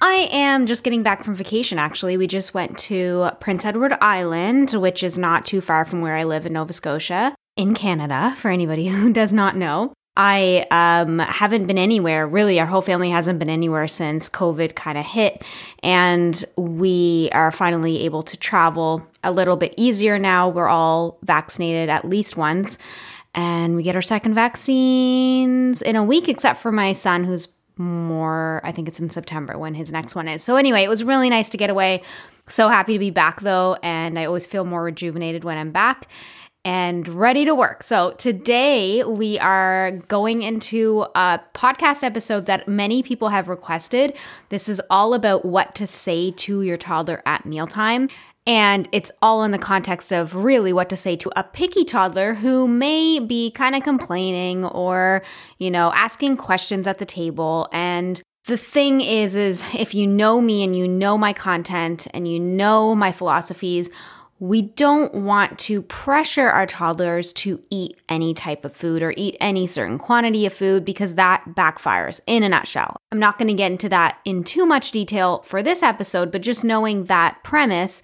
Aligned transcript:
I 0.00 0.28
am 0.30 0.66
just 0.66 0.84
getting 0.84 1.02
back 1.02 1.24
from 1.24 1.34
vacation, 1.34 1.78
actually. 1.78 2.16
We 2.16 2.26
just 2.26 2.54
went 2.54 2.78
to 2.78 3.30
Prince 3.40 3.64
Edward 3.64 3.94
Island, 4.00 4.70
which 4.72 5.02
is 5.02 5.18
not 5.18 5.44
too 5.44 5.60
far 5.60 5.84
from 5.84 6.00
where 6.00 6.14
I 6.14 6.24
live 6.24 6.46
in 6.46 6.52
Nova 6.52 6.72
Scotia, 6.72 7.34
in 7.56 7.74
Canada, 7.74 8.34
for 8.38 8.50
anybody 8.50 8.88
who 8.88 9.12
does 9.12 9.32
not 9.32 9.56
know. 9.56 9.92
I 10.16 10.66
um, 10.72 11.20
haven't 11.20 11.66
been 11.66 11.78
anywhere, 11.78 12.26
really. 12.26 12.58
Our 12.58 12.66
whole 12.66 12.82
family 12.82 13.10
hasn't 13.10 13.38
been 13.38 13.48
anywhere 13.48 13.86
since 13.86 14.28
COVID 14.28 14.74
kind 14.74 14.98
of 14.98 15.06
hit. 15.06 15.44
And 15.84 16.44
we 16.56 17.28
are 17.32 17.52
finally 17.52 18.04
able 18.04 18.24
to 18.24 18.36
travel 18.36 19.06
a 19.22 19.30
little 19.30 19.56
bit 19.56 19.74
easier 19.76 20.18
now. 20.18 20.48
We're 20.48 20.68
all 20.68 21.18
vaccinated 21.22 21.88
at 21.88 22.04
least 22.04 22.36
once. 22.36 22.78
And 23.32 23.76
we 23.76 23.84
get 23.84 23.94
our 23.94 24.02
second 24.02 24.34
vaccines 24.34 25.82
in 25.82 25.94
a 25.94 26.02
week, 26.02 26.28
except 26.28 26.60
for 26.60 26.72
my 26.72 26.92
son, 26.92 27.22
who's 27.22 27.46
more, 27.78 28.60
I 28.64 28.72
think 28.72 28.88
it's 28.88 29.00
in 29.00 29.10
September 29.10 29.56
when 29.58 29.74
his 29.74 29.92
next 29.92 30.14
one 30.14 30.28
is. 30.28 30.42
So, 30.42 30.56
anyway, 30.56 30.82
it 30.82 30.88
was 30.88 31.04
really 31.04 31.30
nice 31.30 31.48
to 31.50 31.56
get 31.56 31.70
away. 31.70 32.02
So 32.48 32.68
happy 32.68 32.94
to 32.94 32.98
be 32.98 33.10
back 33.10 33.40
though. 33.42 33.76
And 33.82 34.18
I 34.18 34.24
always 34.24 34.46
feel 34.46 34.64
more 34.64 34.82
rejuvenated 34.82 35.44
when 35.44 35.58
I'm 35.58 35.70
back 35.70 36.08
and 36.64 37.06
ready 37.08 37.44
to 37.44 37.54
work. 37.54 37.82
So, 37.82 38.12
today 38.12 39.04
we 39.04 39.38
are 39.38 39.92
going 40.08 40.42
into 40.42 41.06
a 41.14 41.40
podcast 41.54 42.02
episode 42.02 42.46
that 42.46 42.66
many 42.66 43.02
people 43.02 43.28
have 43.28 43.48
requested. 43.48 44.14
This 44.48 44.68
is 44.68 44.80
all 44.90 45.14
about 45.14 45.44
what 45.44 45.74
to 45.76 45.86
say 45.86 46.30
to 46.32 46.62
your 46.62 46.76
toddler 46.76 47.22
at 47.24 47.46
mealtime. 47.46 48.08
And 48.48 48.88
it's 48.92 49.12
all 49.20 49.44
in 49.44 49.50
the 49.50 49.58
context 49.58 50.10
of 50.10 50.34
really 50.34 50.72
what 50.72 50.88
to 50.88 50.96
say 50.96 51.16
to 51.16 51.30
a 51.36 51.44
picky 51.44 51.84
toddler 51.84 52.32
who 52.32 52.66
may 52.66 53.20
be 53.20 53.50
kind 53.50 53.76
of 53.76 53.82
complaining 53.82 54.64
or, 54.64 55.22
you 55.58 55.70
know, 55.70 55.92
asking 55.92 56.38
questions 56.38 56.86
at 56.86 56.96
the 56.96 57.04
table. 57.04 57.68
And 57.72 58.22
the 58.46 58.56
thing 58.56 59.02
is, 59.02 59.36
is 59.36 59.62
if 59.74 59.94
you 59.94 60.06
know 60.06 60.40
me 60.40 60.64
and 60.64 60.74
you 60.74 60.88
know 60.88 61.18
my 61.18 61.34
content 61.34 62.06
and 62.14 62.26
you 62.26 62.40
know 62.40 62.94
my 62.94 63.12
philosophies, 63.12 63.90
we 64.38 64.62
don't 64.62 65.12
want 65.12 65.58
to 65.58 65.82
pressure 65.82 66.48
our 66.48 66.64
toddlers 66.64 67.34
to 67.34 67.62
eat 67.68 67.98
any 68.08 68.32
type 68.32 68.64
of 68.64 68.74
food 68.74 69.02
or 69.02 69.12
eat 69.18 69.36
any 69.40 69.66
certain 69.66 69.98
quantity 69.98 70.46
of 70.46 70.54
food 70.54 70.86
because 70.86 71.16
that 71.16 71.44
backfires 71.50 72.20
in 72.26 72.42
a 72.42 72.48
nutshell. 72.48 72.96
I'm 73.12 73.18
not 73.18 73.36
going 73.36 73.48
to 73.48 73.54
get 73.54 73.72
into 73.72 73.90
that 73.90 74.20
in 74.24 74.42
too 74.42 74.64
much 74.64 74.90
detail 74.90 75.42
for 75.42 75.62
this 75.62 75.82
episode, 75.82 76.30
but 76.30 76.40
just 76.40 76.64
knowing 76.64 77.04
that 77.04 77.42
premise, 77.42 78.02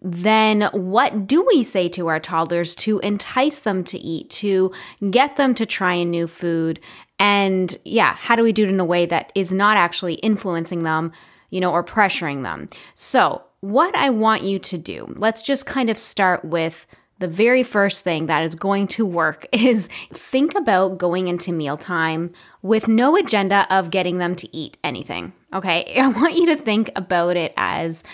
then 0.00 0.62
what 0.72 1.26
do 1.26 1.44
we 1.44 1.64
say 1.64 1.88
to 1.90 2.06
our 2.06 2.20
toddlers 2.20 2.74
to 2.76 2.98
entice 3.00 3.60
them 3.60 3.82
to 3.84 3.98
eat, 3.98 4.30
to 4.30 4.72
get 5.10 5.36
them 5.36 5.54
to 5.54 5.66
try 5.66 5.94
a 5.94 6.04
new 6.04 6.26
food? 6.26 6.80
And 7.18 7.76
yeah, 7.84 8.14
how 8.14 8.36
do 8.36 8.42
we 8.42 8.52
do 8.52 8.64
it 8.64 8.70
in 8.70 8.80
a 8.80 8.84
way 8.84 9.06
that 9.06 9.32
is 9.34 9.52
not 9.52 9.76
actually 9.76 10.14
influencing 10.14 10.84
them, 10.84 11.12
you 11.50 11.60
know, 11.60 11.72
or 11.72 11.82
pressuring 11.82 12.42
them? 12.42 12.68
So, 12.94 13.42
what 13.60 13.96
I 13.96 14.10
want 14.10 14.44
you 14.44 14.60
to 14.60 14.78
do, 14.78 15.12
let's 15.16 15.42
just 15.42 15.66
kind 15.66 15.90
of 15.90 15.98
start 15.98 16.44
with 16.44 16.86
the 17.18 17.26
very 17.26 17.64
first 17.64 18.04
thing 18.04 18.26
that 18.26 18.44
is 18.44 18.54
going 18.54 18.86
to 18.86 19.04
work 19.04 19.46
is 19.52 19.88
think 20.12 20.54
about 20.54 20.98
going 20.98 21.28
into 21.28 21.52
mealtime 21.52 22.32
with 22.62 22.88
no 22.88 23.16
agenda 23.16 23.66
of 23.70 23.90
getting 23.90 24.18
them 24.18 24.36
to 24.36 24.56
eat 24.56 24.76
anything. 24.84 25.32
Okay. 25.52 25.92
I 26.00 26.08
want 26.08 26.36
you 26.36 26.46
to 26.46 26.56
think 26.56 26.90
about 26.96 27.36
it 27.36 27.52
as, 27.56 28.04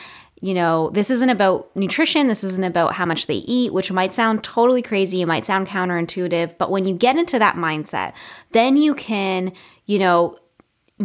you 0.45 0.53
know, 0.53 0.91
this 0.91 1.09
isn't 1.09 1.31
about 1.31 1.75
nutrition. 1.75 2.29
This 2.29 2.45
isn't 2.45 2.65
about 2.65 2.93
how 2.93 3.07
much 3.07 3.29
they 3.29 3.37
eat, 3.37 3.73
which 3.73 3.91
might 3.91 4.15
sound 4.15 4.45
totally 4.45 4.83
crazy. 4.83 5.23
It 5.23 5.27
might 5.27 5.47
sound 5.47 5.67
counterintuitive. 5.67 6.59
But 6.59 6.71
when 6.71 6.85
you 6.85 6.95
get 6.95 7.17
into 7.17 7.39
that 7.39 7.57
mindset, 7.57 8.13
then 8.53 8.77
you 8.77 8.95
can, 8.95 9.55
you 9.87 9.99
know, 9.99 10.37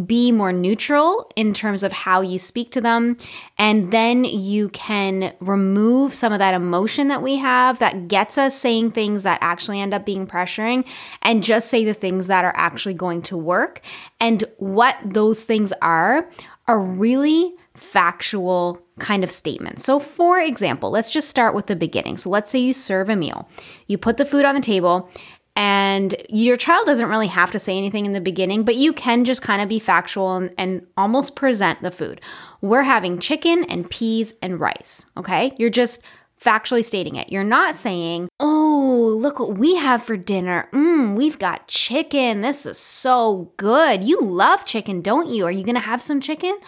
be 0.04 0.30
more 0.30 0.52
neutral 0.52 1.32
in 1.36 1.54
terms 1.54 1.82
of 1.82 1.90
how 1.90 2.20
you 2.20 2.38
speak 2.38 2.70
to 2.72 2.82
them. 2.82 3.16
And 3.56 3.90
then 3.90 4.26
you 4.26 4.68
can 4.68 5.34
remove 5.40 6.12
some 6.12 6.34
of 6.34 6.38
that 6.38 6.52
emotion 6.52 7.08
that 7.08 7.22
we 7.22 7.36
have 7.36 7.78
that 7.78 8.08
gets 8.08 8.36
us 8.36 8.54
saying 8.54 8.90
things 8.90 9.22
that 9.22 9.38
actually 9.40 9.80
end 9.80 9.94
up 9.94 10.04
being 10.04 10.26
pressuring 10.26 10.86
and 11.22 11.42
just 11.42 11.70
say 11.70 11.82
the 11.82 11.94
things 11.94 12.26
that 12.26 12.44
are 12.44 12.54
actually 12.56 12.94
going 12.94 13.22
to 13.22 13.38
work. 13.38 13.80
And 14.20 14.44
what 14.58 14.98
those 15.02 15.44
things 15.44 15.72
are, 15.80 16.28
are 16.68 16.78
really 16.78 17.54
factual 17.74 18.82
kind 19.00 19.24
of 19.24 19.30
statement. 19.30 19.80
So, 19.80 19.98
for 19.98 20.38
example, 20.38 20.90
let's 20.90 21.10
just 21.10 21.28
start 21.28 21.54
with 21.54 21.66
the 21.66 21.76
beginning. 21.76 22.16
So, 22.16 22.30
let's 22.30 22.50
say 22.50 22.58
you 22.58 22.72
serve 22.72 23.08
a 23.08 23.16
meal, 23.16 23.48
you 23.86 23.98
put 23.98 24.16
the 24.16 24.24
food 24.24 24.44
on 24.44 24.54
the 24.54 24.60
table, 24.60 25.10
and 25.56 26.14
your 26.28 26.56
child 26.56 26.86
doesn't 26.86 27.08
really 27.08 27.26
have 27.26 27.50
to 27.50 27.58
say 27.58 27.76
anything 27.76 28.06
in 28.06 28.12
the 28.12 28.20
beginning, 28.20 28.62
but 28.62 28.76
you 28.76 28.92
can 28.92 29.24
just 29.24 29.42
kind 29.42 29.60
of 29.60 29.68
be 29.68 29.78
factual 29.78 30.36
and, 30.36 30.54
and, 30.56 30.86
almost 30.96 31.34
present 31.34 31.82
the 31.82 31.90
food. 31.90 32.20
We're 32.60 32.84
having 32.84 33.18
chicken 33.18 33.64
and 33.64 33.90
peas 33.90 34.34
and 34.42 34.60
rice, 34.60 35.06
okay? 35.16 35.52
You're 35.58 35.70
just 35.70 36.02
factually 36.40 36.84
stating 36.84 37.16
it. 37.16 37.30
You're 37.30 37.44
not 37.44 37.76
saying, 37.76 38.28
oh, 38.38 39.16
look 39.20 39.38
what 39.38 39.58
we 39.58 39.76
have 39.76 40.02
for 40.02 40.16
dinner. 40.16 40.68
Mmm, 40.72 41.14
we've 41.14 41.38
got 41.38 41.68
chicken. 41.68 42.40
This 42.40 42.64
is 42.64 42.78
so 42.78 43.52
good. 43.56 44.02
You 44.04 44.20
love 44.20 44.64
chicken, 44.64 45.02
don't 45.02 45.28
you? 45.28 45.44
Are 45.44 45.50
you 45.50 45.64
gonna 45.64 45.80
have 45.80 46.00
some 46.00 46.20
chicken? 46.20 46.58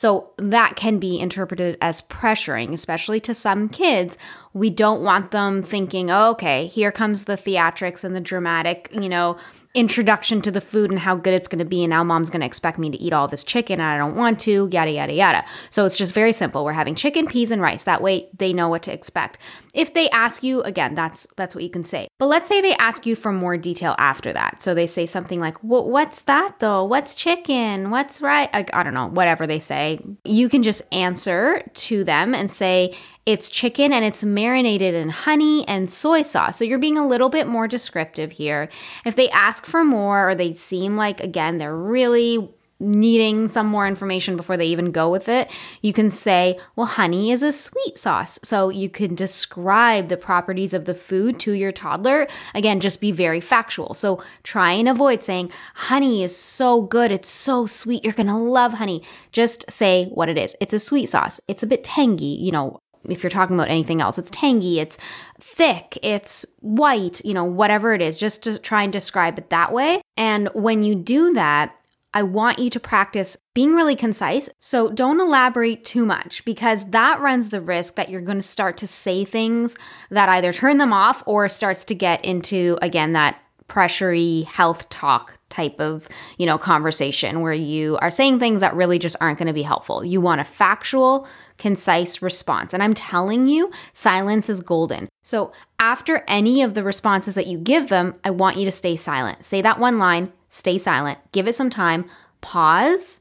So 0.00 0.30
that 0.38 0.76
can 0.76 0.98
be 0.98 1.20
interpreted 1.20 1.76
as 1.82 2.00
pressuring, 2.00 2.72
especially 2.72 3.20
to 3.20 3.34
some 3.34 3.68
kids. 3.68 4.16
We 4.54 4.70
don't 4.70 5.02
want 5.02 5.30
them 5.30 5.62
thinking, 5.62 6.10
oh, 6.10 6.30
okay, 6.30 6.68
here 6.68 6.90
comes 6.90 7.24
the 7.24 7.34
theatrics 7.34 8.02
and 8.02 8.16
the 8.16 8.20
dramatic, 8.20 8.88
you 8.94 9.10
know, 9.10 9.36
introduction 9.74 10.40
to 10.40 10.50
the 10.50 10.60
food 10.62 10.90
and 10.90 11.00
how 11.00 11.16
good 11.16 11.34
it's 11.34 11.48
going 11.48 11.58
to 11.58 11.66
be 11.66 11.84
and 11.84 11.90
now 11.90 12.02
mom's 12.02 12.30
going 12.30 12.40
to 12.40 12.46
expect 12.46 12.78
me 12.78 12.88
to 12.90 12.98
eat 12.98 13.12
all 13.12 13.28
this 13.28 13.44
chicken 13.44 13.74
and 13.74 13.88
I 13.88 13.98
don't 13.98 14.16
want 14.16 14.40
to 14.40 14.70
yada 14.72 14.90
yada 14.90 15.12
yada. 15.12 15.44
So 15.68 15.84
it's 15.84 15.98
just 15.98 16.14
very 16.14 16.32
simple. 16.32 16.64
We're 16.64 16.72
having 16.72 16.94
chicken, 16.94 17.26
peas 17.26 17.50
and 17.50 17.60
rice. 17.60 17.84
That 17.84 18.00
way 18.00 18.30
they 18.36 18.54
know 18.54 18.70
what 18.70 18.82
to 18.84 18.92
expect. 18.92 19.36
If 19.74 19.94
they 19.94 20.08
ask 20.10 20.42
you 20.42 20.62
again, 20.62 20.94
that's 20.94 21.26
that's 21.36 21.54
what 21.54 21.64
you 21.64 21.70
can 21.70 21.84
say. 21.84 22.08
But 22.18 22.26
let's 22.26 22.48
say 22.48 22.60
they 22.60 22.74
ask 22.74 23.06
you 23.06 23.16
for 23.16 23.32
more 23.32 23.56
detail 23.56 23.94
after 23.98 24.32
that. 24.32 24.62
So 24.62 24.74
they 24.74 24.86
say 24.86 25.06
something 25.06 25.40
like, 25.40 25.58
"What's 25.58 26.22
that 26.22 26.58
though? 26.58 26.84
What's 26.84 27.14
chicken? 27.14 27.90
What's 27.90 28.20
right?" 28.20 28.50
I, 28.52 28.64
I 28.72 28.82
don't 28.82 28.94
know, 28.94 29.08
whatever 29.08 29.46
they 29.46 29.60
say. 29.60 30.00
You 30.24 30.48
can 30.48 30.62
just 30.62 30.82
answer 30.92 31.62
to 31.74 32.04
them 32.04 32.34
and 32.34 32.50
say, 32.50 32.94
it's 33.26 33.50
chicken 33.50 33.92
and 33.92 34.04
it's 34.04 34.24
marinated 34.24 34.94
in 34.94 35.10
honey 35.10 35.66
and 35.68 35.88
soy 35.90 36.22
sauce. 36.22 36.56
So 36.56 36.64
you're 36.64 36.78
being 36.78 36.98
a 36.98 37.06
little 37.06 37.28
bit 37.28 37.46
more 37.46 37.68
descriptive 37.68 38.32
here. 38.32 38.68
If 39.04 39.14
they 39.14 39.28
ask 39.30 39.66
for 39.66 39.84
more 39.84 40.30
or 40.30 40.34
they 40.34 40.54
seem 40.54 40.96
like, 40.96 41.20
again, 41.20 41.58
they're 41.58 41.76
really 41.76 42.48
needing 42.80 43.46
some 43.46 43.66
more 43.66 43.86
information 43.86 44.36
before 44.36 44.56
they 44.56 44.66
even 44.66 44.90
go 44.90 45.10
with 45.10 45.28
it, 45.28 45.50
you 45.82 45.92
can 45.92 46.10
say, 46.10 46.58
well, 46.74 46.86
honey 46.86 47.30
is 47.30 47.42
a 47.42 47.52
sweet 47.52 47.98
sauce. 47.98 48.38
So 48.42 48.70
you 48.70 48.88
can 48.88 49.14
describe 49.14 50.08
the 50.08 50.16
properties 50.16 50.74
of 50.74 50.86
the 50.86 50.94
food 50.94 51.38
to 51.40 51.52
your 51.52 51.72
toddler. 51.72 52.26
Again, 52.54 52.80
just 52.80 53.00
be 53.00 53.12
very 53.12 53.40
factual. 53.40 53.94
So 53.94 54.22
try 54.42 54.72
and 54.72 54.88
avoid 54.88 55.22
saying, 55.22 55.52
honey 55.74 56.24
is 56.24 56.36
so 56.36 56.82
good. 56.82 57.12
It's 57.12 57.28
so 57.28 57.66
sweet. 57.66 58.04
You're 58.04 58.14
going 58.14 58.26
to 58.26 58.36
love 58.36 58.74
honey. 58.74 59.02
Just 59.30 59.70
say 59.70 60.06
what 60.06 60.28
it 60.28 60.38
is. 60.38 60.56
It's 60.60 60.72
a 60.72 60.78
sweet 60.78 61.06
sauce. 61.06 61.40
It's 61.46 61.62
a 61.62 61.66
bit 61.66 61.84
tangy, 61.84 62.24
you 62.24 62.50
know, 62.50 62.80
if 63.08 63.22
you're 63.22 63.30
talking 63.30 63.56
about 63.56 63.70
anything 63.70 64.02
else, 64.02 64.18
it's 64.18 64.28
tangy, 64.30 64.78
it's 64.78 64.98
thick, 65.40 65.98
it's 66.02 66.44
white, 66.60 67.24
you 67.24 67.32
know, 67.32 67.44
whatever 67.44 67.94
it 67.94 68.02
is, 68.02 68.20
just 68.20 68.42
to 68.44 68.58
try 68.58 68.82
and 68.82 68.92
describe 68.92 69.38
it 69.38 69.48
that 69.48 69.72
way. 69.72 70.02
And 70.18 70.50
when 70.54 70.82
you 70.82 70.94
do 70.94 71.32
that, 71.32 71.79
I 72.12 72.22
want 72.22 72.58
you 72.58 72.70
to 72.70 72.80
practice 72.80 73.36
being 73.54 73.74
really 73.74 73.96
concise. 73.96 74.50
So 74.58 74.90
don't 74.90 75.20
elaborate 75.20 75.84
too 75.84 76.04
much 76.04 76.44
because 76.44 76.90
that 76.90 77.20
runs 77.20 77.50
the 77.50 77.60
risk 77.60 77.94
that 77.94 78.08
you're 78.08 78.20
going 78.20 78.38
to 78.38 78.42
start 78.42 78.76
to 78.78 78.86
say 78.86 79.24
things 79.24 79.76
that 80.10 80.28
either 80.28 80.52
turn 80.52 80.78
them 80.78 80.92
off 80.92 81.22
or 81.26 81.48
starts 81.48 81.84
to 81.84 81.94
get 81.94 82.24
into, 82.24 82.78
again, 82.82 83.12
that 83.12 83.40
pressury 83.68 84.44
health 84.46 84.88
talk 84.88 85.38
type 85.48 85.80
of, 85.80 86.08
you 86.38 86.46
know, 86.46 86.58
conversation 86.58 87.40
where 87.40 87.52
you 87.52 87.96
are 87.98 88.10
saying 88.10 88.38
things 88.38 88.60
that 88.60 88.74
really 88.74 88.98
just 88.98 89.16
aren't 89.20 89.38
going 89.38 89.46
to 89.46 89.52
be 89.52 89.62
helpful. 89.62 90.04
You 90.04 90.20
want 90.20 90.40
a 90.40 90.44
factual, 90.44 91.28
concise 91.56 92.20
response. 92.20 92.74
And 92.74 92.82
I'm 92.82 92.94
telling 92.94 93.46
you, 93.46 93.70
silence 93.92 94.48
is 94.48 94.60
golden. 94.60 95.08
So, 95.22 95.52
after 95.78 96.24
any 96.26 96.62
of 96.62 96.74
the 96.74 96.82
responses 96.82 97.36
that 97.36 97.46
you 97.46 97.58
give 97.58 97.88
them, 97.88 98.14
I 98.24 98.30
want 98.30 98.56
you 98.56 98.64
to 98.64 98.70
stay 98.70 98.96
silent. 98.96 99.44
Say 99.44 99.62
that 99.62 99.78
one 99.78 99.98
line, 99.98 100.32
stay 100.50 100.78
silent, 100.78 101.18
give 101.32 101.48
it 101.48 101.54
some 101.54 101.70
time, 101.70 102.04
pause, 102.42 103.20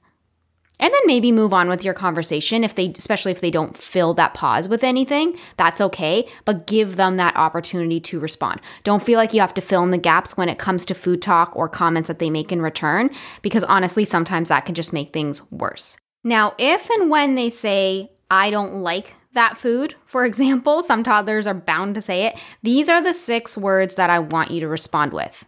and 0.79 0.93
then 0.93 1.01
maybe 1.05 1.31
move 1.31 1.53
on 1.53 1.67
with 1.67 1.83
your 1.83 1.93
conversation 1.93 2.63
if 2.63 2.73
they 2.75 2.91
especially 2.97 3.31
if 3.31 3.41
they 3.41 3.51
don't 3.51 3.77
fill 3.77 4.13
that 4.13 4.33
pause 4.33 4.67
with 4.67 4.83
anything 4.83 5.37
that's 5.57 5.81
okay 5.81 6.27
but 6.45 6.65
give 6.67 6.95
them 6.95 7.17
that 7.17 7.35
opportunity 7.35 7.99
to 7.99 8.19
respond. 8.19 8.61
Don't 8.83 9.03
feel 9.03 9.17
like 9.17 9.33
you 9.33 9.41
have 9.41 9.53
to 9.55 9.61
fill 9.61 9.83
in 9.83 9.91
the 9.91 9.97
gaps 9.97 10.37
when 10.37 10.49
it 10.49 10.57
comes 10.57 10.85
to 10.85 10.93
food 10.93 11.21
talk 11.21 11.55
or 11.55 11.67
comments 11.67 12.07
that 12.07 12.19
they 12.19 12.29
make 12.29 12.51
in 12.51 12.61
return 12.61 13.09
because 13.41 13.63
honestly 13.65 14.05
sometimes 14.05 14.49
that 14.49 14.65
can 14.65 14.75
just 14.75 14.93
make 14.93 15.13
things 15.13 15.49
worse. 15.51 15.97
Now 16.23 16.53
if 16.57 16.89
and 16.89 17.09
when 17.09 17.35
they 17.35 17.49
say 17.49 18.11
i 18.31 18.49
don't 18.49 18.81
like 18.81 19.15
that 19.33 19.57
food 19.57 19.95
for 20.05 20.25
example 20.25 20.81
some 20.81 21.03
toddlers 21.03 21.47
are 21.47 21.53
bound 21.53 21.95
to 21.95 22.01
say 22.01 22.25
it 22.25 22.39
these 22.63 22.89
are 22.89 23.01
the 23.01 23.13
six 23.13 23.57
words 23.57 23.95
that 23.95 24.09
i 24.09 24.19
want 24.19 24.51
you 24.51 24.59
to 24.59 24.67
respond 24.67 25.13
with 25.13 25.45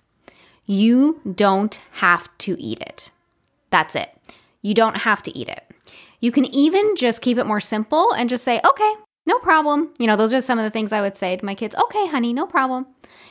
you 0.72 1.20
don't 1.36 1.82
have 1.92 2.30
to 2.38 2.60
eat 2.62 2.80
it 2.80 3.10
that's 3.70 3.96
it 3.96 4.12
you 4.62 4.74
don't 4.74 4.98
have 4.98 5.24
to 5.24 5.38
eat 5.38 5.50
it. 5.50 5.64
You 6.20 6.32
can 6.32 6.46
even 6.46 6.96
just 6.96 7.22
keep 7.22 7.38
it 7.38 7.46
more 7.46 7.60
simple 7.60 8.14
and 8.14 8.30
just 8.30 8.44
say, 8.44 8.62
okay, 8.64 8.94
no 9.26 9.40
problem. 9.40 9.92
You 9.98 10.08
know, 10.08 10.16
those 10.16 10.34
are 10.34 10.42
some 10.42 10.60
of 10.60 10.64
the 10.64 10.70
things 10.70 10.94
I 10.94 11.02
would 11.02 11.18
say 11.18 11.36
to 11.36 11.46
my 11.46 11.56
kids. 11.56 11.76
Okay, 11.76 12.08
honey, 12.08 12.34
no 12.34 12.46
problem. 12.46 12.88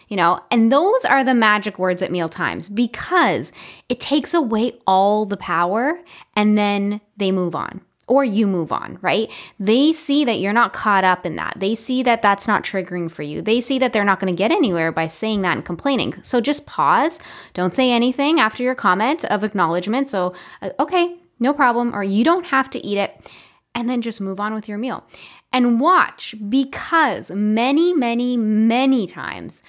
You 0.09 0.17
know, 0.17 0.41
and 0.51 0.73
those 0.73 1.05
are 1.05 1.23
the 1.23 1.35
magic 1.35 1.79
words 1.79 2.03
at 2.03 2.11
meal 2.11 2.29
times 2.29 2.69
because 2.69 3.53
it 3.89 4.01
takes 4.01 4.35
away 4.35 4.73
all 4.87 5.25
the 5.25 5.37
power 5.37 6.01
and 6.35 6.59
then 6.59 7.01
they 7.17 7.31
move 7.31 7.55
on 7.55 7.81
or 8.11 8.25
you 8.25 8.49
move 8.49 8.73
on, 8.73 8.99
right? 9.01 9.31
They 9.61 9.93
see 9.93 10.25
that 10.25 10.41
you're 10.41 10.53
not 10.53 10.73
caught 10.73 11.05
up 11.05 11.25
in 11.25 11.37
that. 11.37 11.55
They 11.57 11.77
see 11.77 12.03
that 12.03 12.23
that's 12.23 12.49
not 12.49 12.65
triggering 12.65 13.09
for 13.09 13.23
you. 13.23 13.41
They 13.41 13.61
see 13.61 13.79
that 13.79 13.93
they're 13.93 14.05
not 14.05 14.19
going 14.19 14.35
to 14.35 14.37
get 14.37 14.51
anywhere 14.51 14.91
by 14.91 15.07
saying 15.07 15.43
that 15.43 15.57
and 15.57 15.65
complaining. 15.65 16.21
So 16.23 16.41
just 16.41 16.67
pause. 16.67 17.21
Don't 17.55 17.75
say 17.75 17.93
anything 17.93 18.41
after 18.41 18.65
your 18.65 18.75
comment 18.75 19.25
of 19.27 19.45
acknowledgement. 19.45 20.09
So, 20.09 20.35
uh, 20.61 20.71
okay, 20.81 21.19
no 21.39 21.55
problem, 21.55 21.95
or 21.95 22.03
you 22.03 22.25
don't 22.25 22.47
have 22.47 22.69
to 22.71 22.85
eat 22.85 22.99
it, 22.99 23.33
and 23.77 23.89
then 23.89 24.03
just 24.03 24.21
move 24.21 24.41
on 24.41 24.55
with 24.55 24.69
your 24.69 24.77
meal. 24.77 25.05
And 25.53 25.81
watch 25.81 26.35
because 26.49 27.31
many, 27.31 27.95
many, 27.95 28.37
many 28.37 29.07
times 29.07 29.63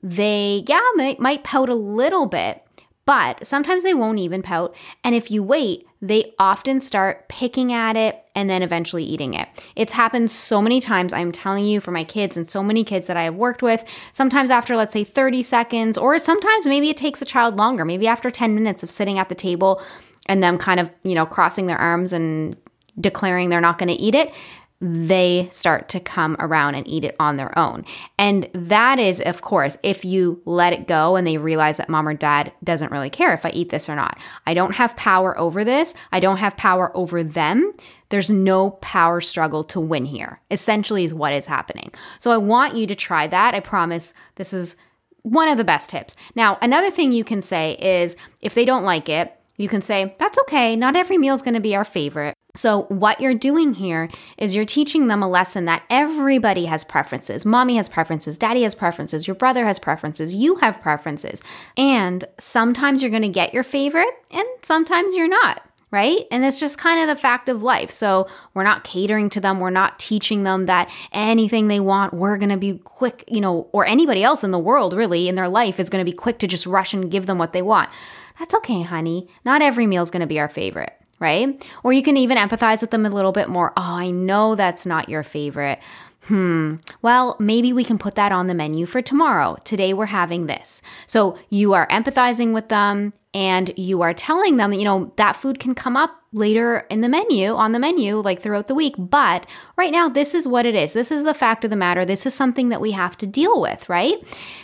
they, 0.00 0.62
yeah, 0.68 0.80
might, 0.94 1.18
might 1.18 1.42
pout 1.42 1.68
a 1.68 1.74
little 1.74 2.26
bit, 2.26 2.62
but 3.10 3.44
sometimes 3.44 3.82
they 3.82 3.92
won't 3.92 4.20
even 4.20 4.40
pout. 4.40 4.72
And 5.02 5.16
if 5.16 5.32
you 5.32 5.42
wait, 5.42 5.84
they 6.00 6.32
often 6.38 6.78
start 6.78 7.28
picking 7.28 7.72
at 7.72 7.96
it 7.96 8.24
and 8.36 8.48
then 8.48 8.62
eventually 8.62 9.02
eating 9.02 9.34
it. 9.34 9.48
It's 9.74 9.94
happened 9.94 10.30
so 10.30 10.62
many 10.62 10.80
times, 10.80 11.12
I'm 11.12 11.32
telling 11.32 11.64
you, 11.66 11.80
for 11.80 11.90
my 11.90 12.04
kids 12.04 12.36
and 12.36 12.48
so 12.48 12.62
many 12.62 12.84
kids 12.84 13.08
that 13.08 13.16
I 13.16 13.24
have 13.24 13.34
worked 13.34 13.64
with. 13.64 13.82
Sometimes 14.12 14.52
after, 14.52 14.76
let's 14.76 14.92
say, 14.92 15.02
30 15.02 15.42
seconds, 15.42 15.98
or 15.98 16.20
sometimes 16.20 16.68
maybe 16.68 16.88
it 16.88 16.96
takes 16.96 17.20
a 17.20 17.24
child 17.24 17.56
longer, 17.56 17.84
maybe 17.84 18.06
after 18.06 18.30
10 18.30 18.54
minutes 18.54 18.84
of 18.84 18.92
sitting 18.92 19.18
at 19.18 19.28
the 19.28 19.34
table 19.34 19.82
and 20.26 20.40
them 20.40 20.56
kind 20.56 20.78
of, 20.78 20.88
you 21.02 21.16
know, 21.16 21.26
crossing 21.26 21.66
their 21.66 21.78
arms 21.78 22.12
and 22.12 22.56
declaring 23.00 23.48
they're 23.48 23.60
not 23.60 23.78
going 23.78 23.88
to 23.88 24.00
eat 24.00 24.14
it, 24.14 24.32
they 24.80 25.46
start 25.50 25.88
to 25.90 26.00
come 26.00 26.36
around 26.38 26.74
and 26.74 26.88
eat 26.88 27.04
it 27.04 27.14
on 27.20 27.36
their 27.36 27.56
own. 27.58 27.84
And 28.18 28.48
that 28.54 28.98
is, 28.98 29.20
of 29.20 29.42
course, 29.42 29.76
if 29.82 30.04
you 30.04 30.40
let 30.46 30.72
it 30.72 30.88
go 30.88 31.16
and 31.16 31.26
they 31.26 31.36
realize 31.36 31.76
that 31.76 31.90
mom 31.90 32.08
or 32.08 32.14
dad 32.14 32.52
doesn't 32.64 32.90
really 32.90 33.10
care 33.10 33.34
if 33.34 33.44
I 33.44 33.50
eat 33.50 33.68
this 33.68 33.90
or 33.90 33.94
not. 33.94 34.18
I 34.46 34.54
don't 34.54 34.76
have 34.76 34.96
power 34.96 35.38
over 35.38 35.64
this. 35.64 35.94
I 36.12 36.20
don't 36.20 36.38
have 36.38 36.56
power 36.56 36.96
over 36.96 37.22
them. 37.22 37.74
There's 38.08 38.30
no 38.30 38.70
power 38.70 39.20
struggle 39.20 39.64
to 39.64 39.80
win 39.80 40.06
here, 40.06 40.40
essentially, 40.50 41.04
is 41.04 41.12
what 41.12 41.34
is 41.34 41.46
happening. 41.46 41.92
So 42.18 42.30
I 42.30 42.38
want 42.38 42.74
you 42.74 42.86
to 42.86 42.94
try 42.94 43.26
that. 43.26 43.54
I 43.54 43.60
promise 43.60 44.14
this 44.36 44.54
is 44.54 44.76
one 45.22 45.48
of 45.48 45.58
the 45.58 45.64
best 45.64 45.90
tips. 45.90 46.16
Now, 46.34 46.58
another 46.62 46.90
thing 46.90 47.12
you 47.12 47.24
can 47.24 47.42
say 47.42 47.72
is 47.74 48.16
if 48.40 48.54
they 48.54 48.64
don't 48.64 48.84
like 48.84 49.10
it, 49.10 49.36
you 49.58 49.68
can 49.68 49.82
say, 49.82 50.16
that's 50.18 50.38
okay, 50.38 50.74
not 50.74 50.96
every 50.96 51.18
meal 51.18 51.34
is 51.34 51.42
going 51.42 51.52
to 51.52 51.60
be 51.60 51.76
our 51.76 51.84
favorite. 51.84 52.34
So, 52.54 52.82
what 52.84 53.20
you're 53.20 53.34
doing 53.34 53.74
here 53.74 54.08
is 54.36 54.54
you're 54.54 54.64
teaching 54.64 55.06
them 55.06 55.22
a 55.22 55.28
lesson 55.28 55.66
that 55.66 55.84
everybody 55.88 56.66
has 56.66 56.84
preferences. 56.84 57.46
Mommy 57.46 57.76
has 57.76 57.88
preferences, 57.88 58.38
daddy 58.38 58.62
has 58.62 58.74
preferences, 58.74 59.26
your 59.26 59.36
brother 59.36 59.64
has 59.64 59.78
preferences, 59.78 60.34
you 60.34 60.56
have 60.56 60.80
preferences. 60.80 61.42
And 61.76 62.24
sometimes 62.38 63.02
you're 63.02 63.10
going 63.10 63.22
to 63.22 63.28
get 63.28 63.54
your 63.54 63.62
favorite, 63.62 64.10
and 64.30 64.46
sometimes 64.62 65.14
you're 65.14 65.28
not 65.28 65.62
right? 65.90 66.20
And 66.30 66.44
it's 66.44 66.60
just 66.60 66.78
kind 66.78 67.00
of 67.00 67.08
the 67.08 67.20
fact 67.20 67.48
of 67.48 67.62
life. 67.62 67.90
So 67.90 68.28
we're 68.54 68.62
not 68.62 68.84
catering 68.84 69.28
to 69.30 69.40
them. 69.40 69.58
We're 69.58 69.70
not 69.70 69.98
teaching 69.98 70.44
them 70.44 70.66
that 70.66 70.90
anything 71.12 71.68
they 71.68 71.80
want, 71.80 72.14
we're 72.14 72.38
going 72.38 72.50
to 72.50 72.56
be 72.56 72.78
quick, 72.78 73.24
you 73.28 73.40
know, 73.40 73.68
or 73.72 73.86
anybody 73.86 74.22
else 74.22 74.44
in 74.44 74.50
the 74.50 74.58
world 74.58 74.92
really 74.92 75.28
in 75.28 75.34
their 75.34 75.48
life 75.48 75.80
is 75.80 75.90
going 75.90 76.04
to 76.04 76.10
be 76.10 76.16
quick 76.16 76.38
to 76.38 76.46
just 76.46 76.66
rush 76.66 76.94
and 76.94 77.10
give 77.10 77.26
them 77.26 77.38
what 77.38 77.52
they 77.52 77.62
want. 77.62 77.90
That's 78.38 78.54
okay, 78.54 78.82
honey. 78.82 79.28
Not 79.44 79.62
every 79.62 79.86
meal 79.86 80.02
is 80.02 80.10
going 80.10 80.20
to 80.20 80.26
be 80.26 80.40
our 80.40 80.48
favorite, 80.48 80.92
right? 81.20 81.64
Or 81.84 81.92
you 81.92 82.02
can 82.02 82.16
even 82.16 82.38
empathize 82.38 82.80
with 82.80 82.90
them 82.90 83.06
a 83.06 83.10
little 83.10 83.32
bit 83.32 83.48
more. 83.48 83.72
Oh, 83.76 83.82
I 83.82 84.10
know 84.10 84.54
that's 84.54 84.86
not 84.86 85.08
your 85.08 85.22
favorite. 85.22 85.78
Hmm. 86.24 86.76
Well, 87.00 87.36
maybe 87.38 87.72
we 87.72 87.84
can 87.84 87.98
put 87.98 88.14
that 88.16 88.30
on 88.30 88.46
the 88.46 88.54
menu 88.54 88.86
for 88.86 89.00
tomorrow. 89.00 89.56
Today 89.64 89.94
we're 89.94 90.06
having 90.06 90.46
this. 90.46 90.82
So 91.06 91.38
you 91.48 91.72
are 91.72 91.86
empathizing 91.88 92.52
with 92.52 92.68
them 92.68 93.14
and 93.32 93.72
you 93.78 94.02
are 94.02 94.12
telling 94.12 94.56
them 94.56 94.70
that, 94.70 94.76
you 94.76 94.84
know, 94.84 95.12
that 95.16 95.36
food 95.36 95.58
can 95.58 95.74
come 95.74 95.96
up 95.96 96.16
later 96.32 96.86
in 96.90 97.00
the 97.00 97.08
menu, 97.08 97.54
on 97.54 97.72
the 97.72 97.78
menu, 97.78 98.16
like 98.16 98.40
throughout 98.40 98.66
the 98.66 98.74
week. 98.74 98.94
But 98.98 99.46
right 99.76 99.90
now, 99.90 100.08
this 100.08 100.34
is 100.34 100.46
what 100.46 100.66
it 100.66 100.74
is. 100.74 100.92
This 100.92 101.10
is 101.10 101.24
the 101.24 101.34
fact 101.34 101.64
of 101.64 101.70
the 101.70 101.76
matter. 101.76 102.04
This 102.04 102.26
is 102.26 102.34
something 102.34 102.68
that 102.68 102.80
we 102.80 102.92
have 102.92 103.16
to 103.18 103.26
deal 103.26 103.60
with, 103.60 103.88
right? 103.88 104.16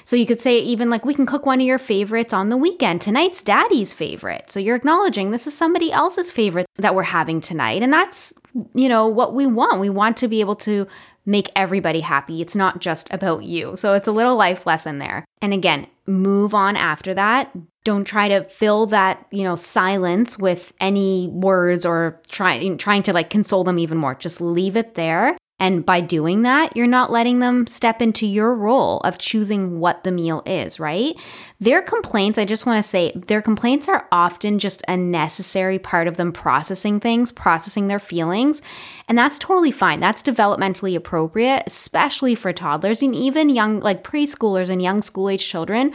So 0.05 0.15
you 0.15 0.27
could 0.27 0.41
say, 0.41 0.59
even 0.59 0.91
like, 0.91 1.05
we 1.05 1.15
can 1.15 1.27
cook 1.27 1.47
one 1.47 1.61
of 1.61 1.67
your 1.67 1.79
favorites 1.79 2.33
on 2.33 2.51
the 2.51 2.57
weekend. 2.57 3.01
Tonight's 3.01 3.43
daddy's 3.43 3.93
favorite. 3.93 4.51
So 4.51 4.61
you're 4.61 4.77
acknowledging 4.77 5.31
this 5.31 5.47
is 5.47 5.57
somebody 5.57 5.91
else's 5.91 6.31
favorite 6.31 6.67
that 6.77 6.95
we're 6.95 7.05
having 7.05 7.41
tonight. 7.41 7.83
And 7.83 7.93
that's, 7.93 8.35
you 8.75 8.89
know, 8.89 9.07
what 9.09 9.35
we 9.35 9.47
want. 9.47 9.81
We 9.81 9.91
want 9.91 10.17
to 10.19 10.29
be 10.29 10.41
able 10.41 10.57
to 10.57 10.87
make 11.27 11.51
everybody 11.55 12.01
happy. 12.01 12.41
It's 12.41 12.57
not 12.57 12.81
just 12.81 13.13
about 13.13 13.43
you. 13.43 13.77
So 13.77 13.95
it's 13.95 14.09
a 14.09 14.13
little 14.13 14.37
life 14.37 14.65
lesson 14.65 14.99
there. 14.99 15.25
And 15.43 15.53
again, 15.53 15.89
move 16.07 16.55
on 16.55 16.77
after 16.77 17.13
that. 17.15 17.51
Don't 17.85 18.05
try 18.05 18.29
to 18.29 18.45
fill 18.45 18.87
that, 18.87 19.27
you 19.31 19.45
know, 19.45 19.57
silence 19.57 20.39
with 20.39 20.73
any 20.81 21.29
words 21.29 21.85
or 21.85 22.21
trying 22.29 22.79
trying 22.79 23.03
to 23.05 23.13
like 23.13 23.31
console 23.31 23.65
them 23.65 23.79
even 23.79 23.99
more. 23.99 24.15
Just 24.15 24.41
leave 24.41 24.77
it 24.77 24.95
there 24.95 25.37
and 25.59 25.87
by 25.87 26.03
doing 26.03 26.43
that, 26.43 26.77
you're 26.77 26.87
not 26.87 27.11
letting 27.11 27.39
them 27.39 27.67
step 27.67 28.03
into 28.03 28.27
your 28.27 28.55
role 28.55 29.01
of 29.01 29.17
choosing 29.17 29.81
what 29.81 30.05
the 30.05 30.13
meal 30.13 30.43
is, 30.45 30.79
right? 30.79 31.15
Their 31.61 31.81
complaints, 31.81 32.39
I 32.39 32.45
just 32.45 32.67
want 32.67 32.77
to 32.77 32.89
say, 32.89 33.13
their 33.15 33.41
complaints 33.41 33.89
are 33.89 34.07
often 34.13 34.59
just 34.59 34.85
a 34.87 34.99
necessary 34.99 35.79
part 35.79 36.09
of 36.09 36.19
them 36.19 36.31
processing 36.31 37.01
things, 37.01 37.33
processing 37.33 37.89
their 37.89 37.99
feelings. 37.99 38.61
And 39.09 39.17
that's 39.17 39.39
totally 39.39 39.71
fine. 39.71 39.99
That's 39.99 40.23
developmentally 40.23 40.95
appropriate, 40.95 41.63
especially 41.67 42.35
for 42.35 42.53
toddlers 42.53 43.03
and 43.03 43.15
even 43.15 43.49
young, 43.49 43.81
like 43.81 44.05
preschoolers 44.05 44.69
and 44.69 44.83
young 44.83 45.01
school 45.01 45.31
age 45.31 45.49
children 45.49 45.95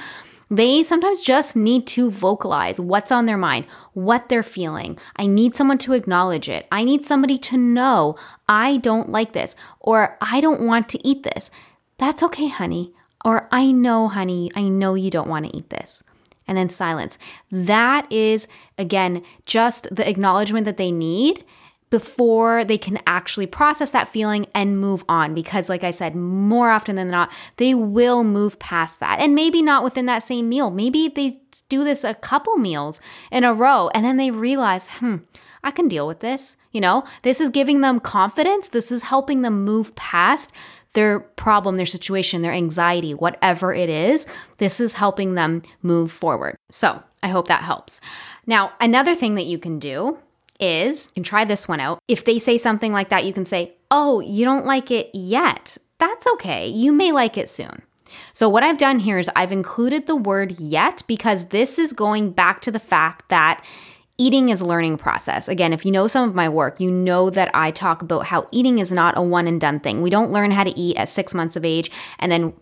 they 0.51 0.84
sometimes 0.84 1.22
just 1.22 1.55
need 1.55 1.88
to 1.88 2.12
vocalize 2.12 2.77
what's 2.77 3.12
on 3.12 3.25
their 3.25 3.38
mind, 3.38 3.65
what 3.93 4.27
they're 4.27 4.43
feeling. 4.43 5.00
I 5.15 5.25
need 5.25 5.55
someone 5.55 5.77
to 5.79 5.93
acknowledge 5.93 6.50
it. 6.50 6.67
I 6.70 6.84
need 6.84 7.05
somebody 7.05 7.38
to 7.39 7.58
know 7.58 8.17
I 8.50 8.77
don't 8.77 9.10
like 9.10 9.31
this 9.31 9.55
or 9.79 10.17
I 10.20 10.41
don't 10.41 10.62
want 10.62 10.89
to 10.89 11.08
eat 11.08 11.24
this. 11.24 11.50
That's 11.98 12.22
okay, 12.24 12.50
honey. 12.50 12.93
Or 13.24 13.48
I 13.50 13.72
know, 13.72 14.10
honey, 14.10 14.51
I 14.53 14.63
know 14.63 14.96
you 14.96 15.10
don't 15.10 15.29
want 15.29 15.46
to 15.46 15.55
eat 15.55 15.70
this. 15.70 16.03
And 16.48 16.58
then 16.58 16.67
silence. 16.67 17.17
That 17.50 18.12
is, 18.12 18.50
again, 18.77 19.24
just 19.46 19.96
the 19.96 20.08
acknowledgement 20.08 20.65
that 20.65 20.75
they 20.75 20.91
need 20.91 21.46
before 21.91 22.63
they 22.63 22.77
can 22.77 22.98
actually 23.05 23.45
process 23.45 23.91
that 23.91 24.07
feeling 24.07 24.48
and 24.55 24.79
move 24.79 25.03
on. 25.07 25.36
Because, 25.36 25.69
like 25.69 25.83
I 25.83 25.91
said, 25.91 26.15
more 26.15 26.71
often 26.71 26.95
than 26.95 27.12
not, 27.12 27.31
they 27.57 27.75
will 27.75 28.24
move 28.24 28.57
past 28.57 29.00
that. 29.01 29.19
And 29.19 29.36
maybe 29.36 29.62
not 29.62 29.83
within 29.83 30.07
that 30.07 30.24
same 30.24 30.50
meal. 30.50 30.71
Maybe 30.71 31.10
they 31.10 31.36
do 31.69 31.83
this 31.83 32.03
a 32.03 32.15
couple 32.15 32.57
meals 32.57 33.00
in 33.31 33.43
a 33.43 33.53
row 33.53 33.89
and 33.93 34.03
then 34.03 34.17
they 34.17 34.31
realize, 34.31 34.88
hmm, 34.88 35.17
I 35.63 35.69
can 35.69 35.88
deal 35.88 36.07
with 36.07 36.21
this. 36.21 36.57
You 36.71 36.81
know, 36.81 37.03
this 37.21 37.41
is 37.41 37.50
giving 37.50 37.81
them 37.81 38.00
confidence. 38.00 38.69
This 38.69 38.91
is 38.91 39.03
helping 39.03 39.41
them 39.41 39.63
move 39.63 39.93
past 39.95 40.51
their 40.93 41.19
problem, 41.19 41.75
their 41.75 41.86
situation, 41.86 42.41
their 42.41 42.53
anxiety, 42.53 43.13
whatever 43.13 43.74
it 43.74 43.89
is. 43.89 44.27
This 44.57 44.79
is 44.79 44.93
helping 44.93 45.36
them 45.36 45.62
move 45.81 46.12
forward. 46.12 46.57
So 46.69 47.03
I 47.21 47.27
hope 47.27 47.48
that 47.48 47.63
helps. 47.63 48.01
Now, 48.45 48.71
another 48.79 49.13
thing 49.13 49.36
that 49.36 49.45
you 49.45 49.57
can 49.57 49.77
do 49.77 50.17
is, 50.62 51.12
and 51.15 51.25
try 51.25 51.44
this 51.44 51.68
one 51.68 51.80
out. 51.80 52.00
If 52.08 52.24
they 52.24 52.39
say 52.39 52.58
something 52.58 52.94
like 52.94 53.10
that, 53.10 53.25
you 53.25 53.34
can 53.34 53.46
say, 53.46 53.75
Oh, 53.89 54.22
you 54.22 54.46
don't 54.46 54.65
like 54.65 54.89
it 54.89 55.10
yet. 55.13 55.77
That's 55.98 56.25
okay. 56.25 56.68
You 56.68 56.94
may 56.94 57.12
like 57.12 57.38
it 57.38 57.50
soon. 57.50 57.82
So, 58.34 58.48
what 58.50 58.63
I've 58.63 58.77
done 58.77 59.00
here 59.00 59.20
is 59.20 59.30
I've 59.36 59.51
included 59.51 60.08
the 60.08 60.15
word 60.15 60.60
yet 60.60 61.03
because 61.08 61.50
this 61.50 61.77
is 61.77 61.94
going 61.94 62.32
back 62.32 62.62
to 62.62 62.72
the 62.72 62.80
fact 62.80 63.30
that 63.30 63.63
eating 64.18 64.50
is 64.50 64.62
a 64.62 64.65
learning 64.65 64.98
process. 64.98 65.48
Again, 65.48 65.74
if 65.74 65.86
you 65.86 65.91
know 65.91 66.08
some 66.08 66.30
of 66.30 66.36
my 66.36 66.48
work, 66.48 66.80
you 66.80 66.91
know 66.91 67.30
that 67.32 67.50
I 67.53 67.72
talk 67.72 68.01
about 68.01 68.27
how 68.27 68.48
eating 68.51 68.80
is 68.80 68.91
not 68.91 69.18
a 69.18 69.22
one 69.22 69.48
and 69.48 69.60
done 69.60 69.80
thing. 69.80 70.01
We 70.01 70.10
don't 70.10 70.32
learn 70.32 70.51
how 70.51 70.63
to 70.63 70.80
eat 70.80 70.96
at 70.98 71.10
six 71.10 71.34
months 71.34 71.56
of 71.56 71.65
age 71.65 71.89
and 72.20 72.32
then 72.32 72.53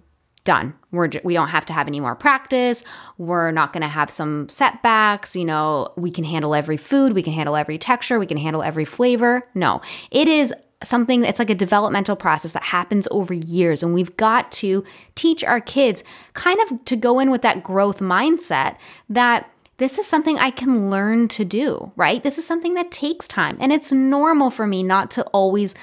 done. 0.50 0.74
We're 0.92 1.12
we 1.24 1.36
don't 1.36 1.50
have 1.50 1.64
to 1.66 1.74
have 1.74 1.88
any 1.88 2.00
more 2.00 2.16
practice. 2.16 2.84
We're 3.20 3.52
not 3.52 3.72
going 3.72 3.84
to 3.84 3.88
have 3.88 4.10
some 4.10 4.50
setbacks, 4.50 5.36
you 5.36 5.46
know, 5.46 5.94
we 5.96 6.10
can 6.10 6.24
handle 6.24 6.56
every 6.56 6.76
food, 6.76 7.14
we 7.14 7.22
can 7.22 7.34
handle 7.34 7.56
every 7.56 7.78
texture, 7.78 8.18
we 8.18 8.26
can 8.26 8.38
handle 8.38 8.64
every 8.64 8.86
flavor. 8.86 9.48
No. 9.54 9.80
It 10.10 10.28
is 10.28 10.52
something 10.82 11.24
it's 11.24 11.38
like 11.38 11.52
a 11.52 11.56
developmental 11.56 12.16
process 12.16 12.54
that 12.54 12.64
happens 12.64 13.08
over 13.12 13.32
years 13.32 13.84
and 13.84 13.94
we've 13.94 14.18
got 14.18 14.52
to 14.52 14.84
teach 15.14 15.44
our 15.44 15.62
kids 15.62 16.04
kind 16.34 16.60
of 16.62 16.84
to 16.86 16.96
go 16.96 17.20
in 17.20 17.30
with 17.30 17.44
that 17.44 17.62
growth 17.62 18.00
mindset 18.00 18.76
that 19.08 19.52
this 19.78 20.00
is 20.00 20.08
something 20.08 20.40
I 20.40 20.50
can 20.50 20.90
learn 20.90 21.28
to 21.30 21.46
do, 21.46 21.92
right? 21.96 22.24
This 22.24 22.40
is 22.40 22.48
something 22.48 22.74
that 22.74 22.92
takes 22.92 23.28
time. 23.28 23.56
And 23.62 23.72
it's 23.72 23.92
normal 23.92 24.50
for 24.50 24.66
me 24.66 24.82
not 24.82 25.12
to 25.12 25.24
always 25.28 25.76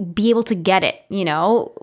be 0.00 0.30
able 0.30 0.42
to 0.44 0.54
get 0.54 0.82
it, 0.82 1.02
you 1.08 1.24
know, 1.24 1.74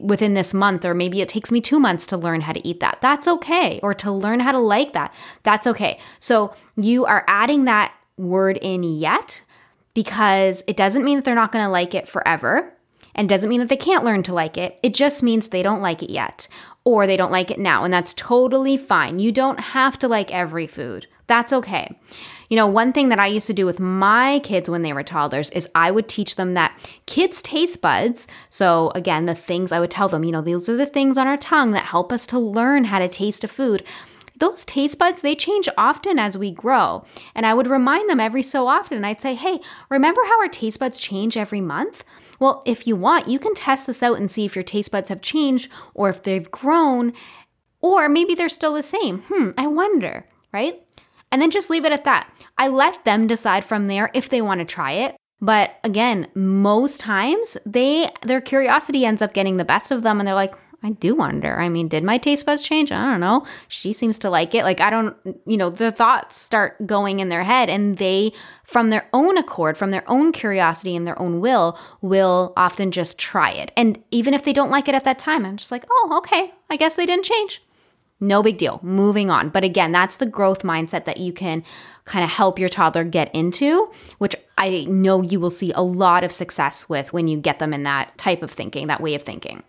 within 0.00 0.34
this 0.34 0.54
month, 0.54 0.84
or 0.84 0.94
maybe 0.94 1.20
it 1.20 1.28
takes 1.28 1.50
me 1.50 1.60
two 1.60 1.80
months 1.80 2.06
to 2.06 2.16
learn 2.16 2.42
how 2.42 2.52
to 2.52 2.66
eat 2.66 2.80
that. 2.80 2.98
That's 3.00 3.26
okay. 3.26 3.80
Or 3.82 3.92
to 3.94 4.12
learn 4.12 4.40
how 4.40 4.52
to 4.52 4.58
like 4.58 4.92
that. 4.92 5.12
That's 5.42 5.66
okay. 5.66 5.98
So 6.18 6.54
you 6.76 7.04
are 7.06 7.24
adding 7.26 7.64
that 7.64 7.92
word 8.16 8.58
in 8.62 8.84
yet 8.84 9.42
because 9.94 10.62
it 10.68 10.76
doesn't 10.76 11.04
mean 11.04 11.16
that 11.16 11.24
they're 11.24 11.34
not 11.34 11.52
going 11.52 11.64
to 11.64 11.70
like 11.70 11.94
it 11.94 12.06
forever 12.06 12.72
and 13.14 13.28
doesn't 13.28 13.48
mean 13.48 13.60
that 13.60 13.68
they 13.68 13.76
can't 13.76 14.04
learn 14.04 14.22
to 14.24 14.34
like 14.34 14.56
it. 14.56 14.78
It 14.82 14.94
just 14.94 15.22
means 15.22 15.48
they 15.48 15.62
don't 15.62 15.82
like 15.82 16.02
it 16.02 16.10
yet 16.10 16.46
or 16.84 17.06
they 17.06 17.16
don't 17.16 17.32
like 17.32 17.50
it 17.50 17.58
now. 17.58 17.82
And 17.82 17.92
that's 17.92 18.14
totally 18.14 18.76
fine. 18.76 19.18
You 19.18 19.32
don't 19.32 19.58
have 19.58 19.98
to 19.98 20.08
like 20.08 20.30
every 20.32 20.66
food. 20.68 21.08
That's 21.26 21.52
okay. 21.52 21.98
You 22.48 22.56
know, 22.56 22.66
one 22.66 22.92
thing 22.92 23.08
that 23.08 23.18
I 23.18 23.26
used 23.26 23.46
to 23.48 23.52
do 23.54 23.66
with 23.66 23.80
my 23.80 24.40
kids 24.40 24.70
when 24.70 24.82
they 24.82 24.92
were 24.92 25.02
toddlers 25.02 25.50
is 25.50 25.68
I 25.74 25.90
would 25.90 26.08
teach 26.08 26.36
them 26.36 26.54
that 26.54 26.78
kids' 27.06 27.42
taste 27.42 27.82
buds, 27.82 28.28
so 28.50 28.90
again, 28.94 29.26
the 29.26 29.34
things 29.34 29.72
I 29.72 29.80
would 29.80 29.90
tell 29.90 30.08
them, 30.08 30.24
you 30.24 30.32
know, 30.32 30.42
these 30.42 30.68
are 30.68 30.76
the 30.76 30.86
things 30.86 31.18
on 31.18 31.26
our 31.26 31.36
tongue 31.36 31.72
that 31.72 31.86
help 31.86 32.12
us 32.12 32.26
to 32.28 32.38
learn 32.38 32.84
how 32.84 32.98
to 32.98 33.08
taste 33.08 33.44
a 33.44 33.48
food. 33.48 33.82
Those 34.38 34.64
taste 34.64 34.98
buds 34.98 35.22
they 35.22 35.34
change 35.34 35.68
often 35.78 36.18
as 36.18 36.36
we 36.36 36.50
grow. 36.50 37.04
And 37.34 37.46
i 37.46 37.54
would 37.54 37.66
remind 37.66 38.08
them 38.08 38.20
every 38.20 38.42
so 38.42 38.68
often 38.68 39.04
i'd 39.04 39.20
say 39.20 39.34
hey 39.34 39.60
remember 39.88 40.20
how 40.26 40.40
our 40.40 40.48
taste 40.48 40.78
buds 40.78 40.98
change 40.98 41.36
every 41.36 41.60
month? 41.60 42.04
Well 42.38 42.62
if 42.66 42.86
you 42.86 42.96
want 42.96 43.28
you 43.28 43.38
can 43.38 43.54
test 43.54 43.86
this 43.86 44.02
out 44.02 44.18
and 44.18 44.30
see 44.30 44.44
if 44.44 44.54
your 44.54 44.62
taste 44.62 44.92
buds 44.92 45.08
have 45.08 45.22
changed 45.22 45.70
or 45.94 46.10
if 46.10 46.22
they've 46.22 46.50
grown 46.50 47.14
or 47.80 48.08
maybe 48.08 48.34
they're 48.34 48.48
still 48.48 48.74
the 48.74 48.82
same. 48.82 49.22
Hmm 49.28 49.50
i 49.56 49.66
wonder 49.66 50.26
right 50.52 50.82
and 51.30 51.40
then 51.40 51.50
just 51.50 51.70
leave 51.70 51.84
it 51.84 51.92
at 51.92 52.04
that 52.04 52.30
i 52.58 52.68
let 52.68 53.04
them 53.04 53.26
decide 53.26 53.64
from 53.64 53.86
there 53.86 54.10
if 54.14 54.28
they 54.28 54.42
want 54.42 54.60
to 54.60 54.64
try 54.64 54.92
it 54.92 55.16
but 55.40 55.76
again 55.84 56.28
most 56.34 57.00
times 57.00 57.56
they 57.66 58.10
their 58.22 58.40
curiosity 58.40 59.04
ends 59.04 59.22
up 59.22 59.34
getting 59.34 59.56
the 59.56 59.64
best 59.64 59.90
of 59.90 60.02
them 60.02 60.20
and 60.20 60.26
they're 60.26 60.34
like 60.34 60.54
I 60.86 60.90
do 60.90 61.16
wonder. 61.16 61.58
I 61.58 61.68
mean, 61.68 61.88
did 61.88 62.04
my 62.04 62.16
taste 62.16 62.46
buds 62.46 62.62
change? 62.62 62.92
I 62.92 63.10
don't 63.10 63.20
know. 63.20 63.44
She 63.66 63.92
seems 63.92 64.20
to 64.20 64.30
like 64.30 64.54
it. 64.54 64.62
Like, 64.62 64.80
I 64.80 64.88
don't, 64.88 65.16
you 65.44 65.56
know, 65.56 65.70
the 65.70 65.90
thoughts 65.90 66.36
start 66.36 66.86
going 66.86 67.18
in 67.18 67.28
their 67.28 67.42
head, 67.42 67.68
and 67.68 67.98
they, 67.98 68.32
from 68.62 68.90
their 68.90 69.08
own 69.12 69.36
accord, 69.36 69.76
from 69.76 69.90
their 69.90 70.08
own 70.08 70.30
curiosity 70.30 70.94
and 70.94 71.04
their 71.04 71.20
own 71.20 71.40
will, 71.40 71.78
will 72.02 72.52
often 72.56 72.92
just 72.92 73.18
try 73.18 73.50
it. 73.50 73.72
And 73.76 74.02
even 74.12 74.32
if 74.32 74.44
they 74.44 74.52
don't 74.52 74.70
like 74.70 74.86
it 74.86 74.94
at 74.94 75.04
that 75.04 75.18
time, 75.18 75.44
I'm 75.44 75.56
just 75.56 75.72
like, 75.72 75.86
oh, 75.90 76.14
okay, 76.18 76.52
I 76.70 76.76
guess 76.76 76.94
they 76.94 77.06
didn't 77.06 77.24
change. 77.24 77.62
No 78.18 78.42
big 78.42 78.56
deal. 78.56 78.80
Moving 78.82 79.30
on. 79.30 79.50
But 79.50 79.64
again, 79.64 79.92
that's 79.92 80.16
the 80.16 80.26
growth 80.26 80.62
mindset 80.62 81.04
that 81.04 81.18
you 81.18 81.32
can 81.32 81.62
kind 82.04 82.24
of 82.24 82.30
help 82.30 82.58
your 82.58 82.68
toddler 82.68 83.04
get 83.04 83.34
into, 83.34 83.90
which 84.18 84.34
I 84.56 84.86
know 84.88 85.22
you 85.22 85.38
will 85.38 85.50
see 85.50 85.72
a 85.72 85.82
lot 85.82 86.24
of 86.24 86.32
success 86.32 86.88
with 86.88 87.12
when 87.12 87.28
you 87.28 87.36
get 87.36 87.58
them 87.58 87.74
in 87.74 87.82
that 87.82 88.16
type 88.16 88.42
of 88.42 88.50
thinking, 88.50 88.86
that 88.86 89.02
way 89.02 89.14
of 89.14 89.22
thinking. 89.22 89.62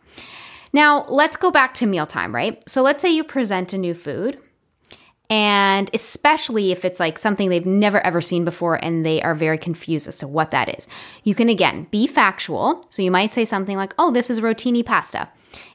Now, 0.71 1.05
let's 1.07 1.35
go 1.37 1.51
back 1.51 1.73
to 1.75 1.85
mealtime, 1.85 2.33
right? 2.33 2.61
So 2.69 2.81
let's 2.81 3.01
say 3.01 3.09
you 3.09 3.23
present 3.23 3.73
a 3.73 3.77
new 3.77 3.93
food, 3.93 4.39
and 5.29 5.89
especially 5.93 6.71
if 6.71 6.85
it's 6.85 6.99
like 6.99 7.19
something 7.19 7.49
they've 7.49 7.65
never 7.65 8.05
ever 8.05 8.21
seen 8.21 8.45
before 8.45 8.75
and 8.83 9.05
they 9.05 9.21
are 9.21 9.35
very 9.35 9.57
confused 9.57 10.07
as 10.07 10.19
to 10.19 10.27
what 10.27 10.51
that 10.51 10.77
is. 10.77 10.87
You 11.23 11.35
can 11.35 11.49
again 11.49 11.87
be 11.91 12.07
factual. 12.07 12.87
So 12.91 13.01
you 13.01 13.11
might 13.11 13.33
say 13.33 13.43
something 13.43 13.75
like, 13.75 13.93
oh, 13.97 14.11
this 14.11 14.29
is 14.29 14.39
rotini 14.39 14.85
pasta. 14.85 15.27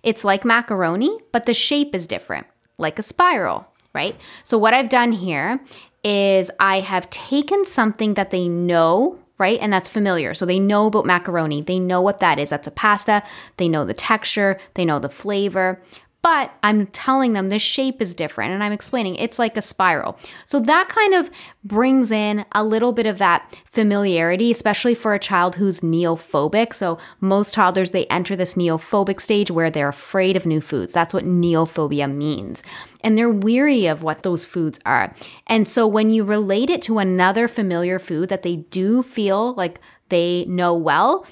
It's 0.02 0.24
like 0.24 0.44
macaroni, 0.44 1.18
but 1.32 1.44
the 1.44 1.54
shape 1.54 1.94
is 1.94 2.06
different, 2.06 2.46
like 2.78 2.98
a 2.98 3.02
spiral, 3.02 3.66
right? 3.94 4.16
So 4.44 4.58
what 4.58 4.74
I've 4.74 4.88
done 4.88 5.12
here 5.12 5.60
is 6.04 6.50
I 6.58 6.80
have 6.80 7.08
taken 7.10 7.64
something 7.64 8.14
that 8.14 8.30
they 8.30 8.48
know 8.48 9.18
right? 9.38 9.58
And 9.60 9.72
that's 9.72 9.88
familiar. 9.88 10.34
So 10.34 10.46
they 10.46 10.60
know 10.60 10.86
about 10.86 11.04
macaroni. 11.04 11.62
They 11.62 11.80
know 11.80 12.00
what 12.00 12.18
that 12.18 12.38
is. 12.38 12.50
That's 12.50 12.68
a 12.68 12.70
pasta. 12.70 13.24
They 13.56 13.68
know 13.68 13.84
the 13.84 13.92
texture, 13.92 14.56
they 14.74 14.84
know 14.84 15.00
the 15.00 15.08
flavor 15.08 15.82
but 16.22 16.52
I'm 16.62 16.86
telling 16.86 17.32
them 17.32 17.48
the 17.48 17.58
shape 17.58 18.00
is 18.00 18.14
different 18.14 18.52
and 18.52 18.62
I'm 18.62 18.72
explaining 18.72 19.16
it's 19.16 19.40
like 19.40 19.56
a 19.56 19.62
spiral. 19.62 20.16
So 20.46 20.60
that 20.60 20.88
kind 20.88 21.14
of 21.14 21.30
brings 21.64 22.12
in 22.12 22.46
a 22.52 22.62
little 22.62 22.92
bit 22.92 23.06
of 23.06 23.18
that 23.18 23.58
familiarity, 23.66 24.52
especially 24.52 24.94
for 24.94 25.14
a 25.14 25.18
child 25.18 25.56
who's 25.56 25.80
neophobic. 25.80 26.74
So 26.74 26.98
most 27.20 27.54
toddlers, 27.54 27.90
they 27.90 28.06
enter 28.06 28.36
this 28.36 28.54
neophobic 28.54 29.20
stage 29.20 29.50
where 29.50 29.70
they're 29.70 29.88
afraid 29.88 30.36
of 30.36 30.46
new 30.46 30.60
foods. 30.60 30.92
That's 30.92 31.12
what 31.12 31.24
neophobia 31.24 32.12
means. 32.12 32.62
And 33.02 33.18
they're 33.18 33.28
weary 33.28 33.86
of 33.86 34.04
what 34.04 34.22
those 34.22 34.44
foods 34.44 34.78
are. 34.86 35.12
And 35.48 35.68
so 35.68 35.88
when 35.88 36.10
you 36.10 36.22
relate 36.22 36.70
it 36.70 36.82
to 36.82 36.98
another 36.98 37.48
familiar 37.48 37.98
food 37.98 38.28
that 38.28 38.42
they 38.42 38.56
do 38.56 39.02
feel 39.02 39.54
like 39.54 39.80
they 40.08 40.44
know 40.44 40.74
well, 40.74 41.26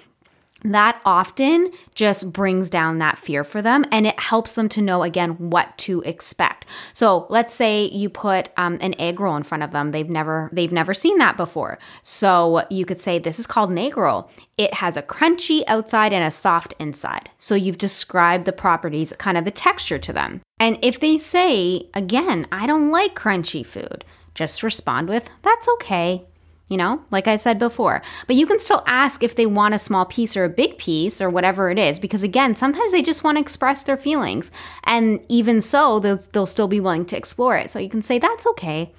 that 0.63 1.01
often 1.05 1.71
just 1.95 2.33
brings 2.33 2.71
down 2.71 2.99
that 2.99 3.19
fear 3.19 3.45
for 3.45 3.63
them 3.63 3.85
and 3.91 4.07
it 4.07 4.19
helps 4.19 4.55
them 4.55 4.69
to 4.71 4.83
know 4.83 5.03
again 5.03 5.51
what 5.51 5.77
to 5.79 6.03
expect. 6.03 6.67
So 6.93 7.27
let's 7.31 7.55
say 7.55 7.87
you 7.87 8.09
put 8.09 8.51
um, 8.57 8.79
an 8.81 8.95
egg 8.99 9.21
roll 9.21 9.37
in 9.37 9.43
front 9.43 9.63
of 9.63 9.73
them. 9.73 9.91
They've 9.91 10.09
never 10.09 10.51
they've 10.53 10.73
never 10.73 10.95
seen 10.95 11.19
that 11.19 11.37
before. 11.37 11.79
So 12.03 12.65
you 12.71 12.85
could 12.85 13.01
say 13.01 13.19
this 13.19 13.39
is 13.39 13.47
called 13.47 13.71
an 13.71 13.79
egg 13.79 13.97
roll. 13.97 14.31
It 14.57 14.75
has 14.75 14.97
a 14.97 15.03
crunchy 15.03 15.63
outside 15.67 16.13
and 16.13 16.25
a 16.25 16.31
soft 16.31 16.75
inside. 16.79 17.31
So 17.39 17.55
you've 17.55 17.79
described 17.79 18.45
the 18.45 18.53
properties 18.53 19.13
kind 19.15 19.39
of 19.39 19.45
the 19.45 19.51
texture 19.51 19.99
to 19.99 20.13
them. 20.13 20.43
And 20.59 20.79
if 20.83 21.01
they 21.01 21.17
say 21.17 21.89
again 21.95 22.47
i 22.53 22.67
don't 22.67 22.91
like 22.91 23.15
crunchy 23.15 23.65
food 23.65 24.05
just 24.35 24.63
respond 24.63 25.09
with 25.09 25.29
that's 25.43 25.69
okay 25.69 26.27
you 26.71 26.77
know, 26.77 27.03
like 27.11 27.27
I 27.27 27.37
said 27.37 27.59
before. 27.59 28.01
But 28.29 28.37
you 28.37 28.47
can 28.47 28.61
still 28.61 28.83
ask 28.87 29.23
if 29.23 29.35
they 29.35 29.45
want 29.45 29.75
a 29.75 29.79
small 29.79 30.07
piece 30.07 30.37
or 30.37 30.45
a 30.45 30.49
big 30.49 30.79
piece 30.79 31.21
or 31.21 31.29
whatever 31.29 31.69
it 31.71 31.79
is, 31.79 31.99
because 31.99 32.23
again, 32.23 32.55
sometimes 32.55 32.93
they 32.93 33.03
just 33.03 33.25
want 33.25 33.37
to 33.37 33.43
express 33.43 33.83
their 33.83 33.97
feelings. 33.97 34.53
And 34.85 35.21
even 35.29 35.61
so, 35.61 35.99
they'll, 35.99 36.21
they'll 36.33 36.47
still 36.47 36.69
be 36.69 36.81
willing 36.81 37.05
to 37.07 37.17
explore 37.17 37.57
it. 37.57 37.73
So 37.73 37.81
you 37.81 37.89
can 37.89 38.03
say, 38.03 38.21
that's 38.21 38.47
okay. 38.47 38.93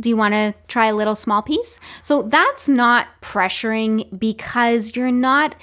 Do 0.00 0.08
you 0.08 0.16
want 0.16 0.34
to 0.34 0.54
try 0.68 0.86
a 0.86 0.96
little 0.96 1.14
small 1.14 1.42
piece? 1.42 1.78
So 2.00 2.22
that's 2.22 2.68
not 2.68 3.08
pressuring 3.20 4.18
because 4.18 4.96
you're 4.96 5.12
not 5.12 5.54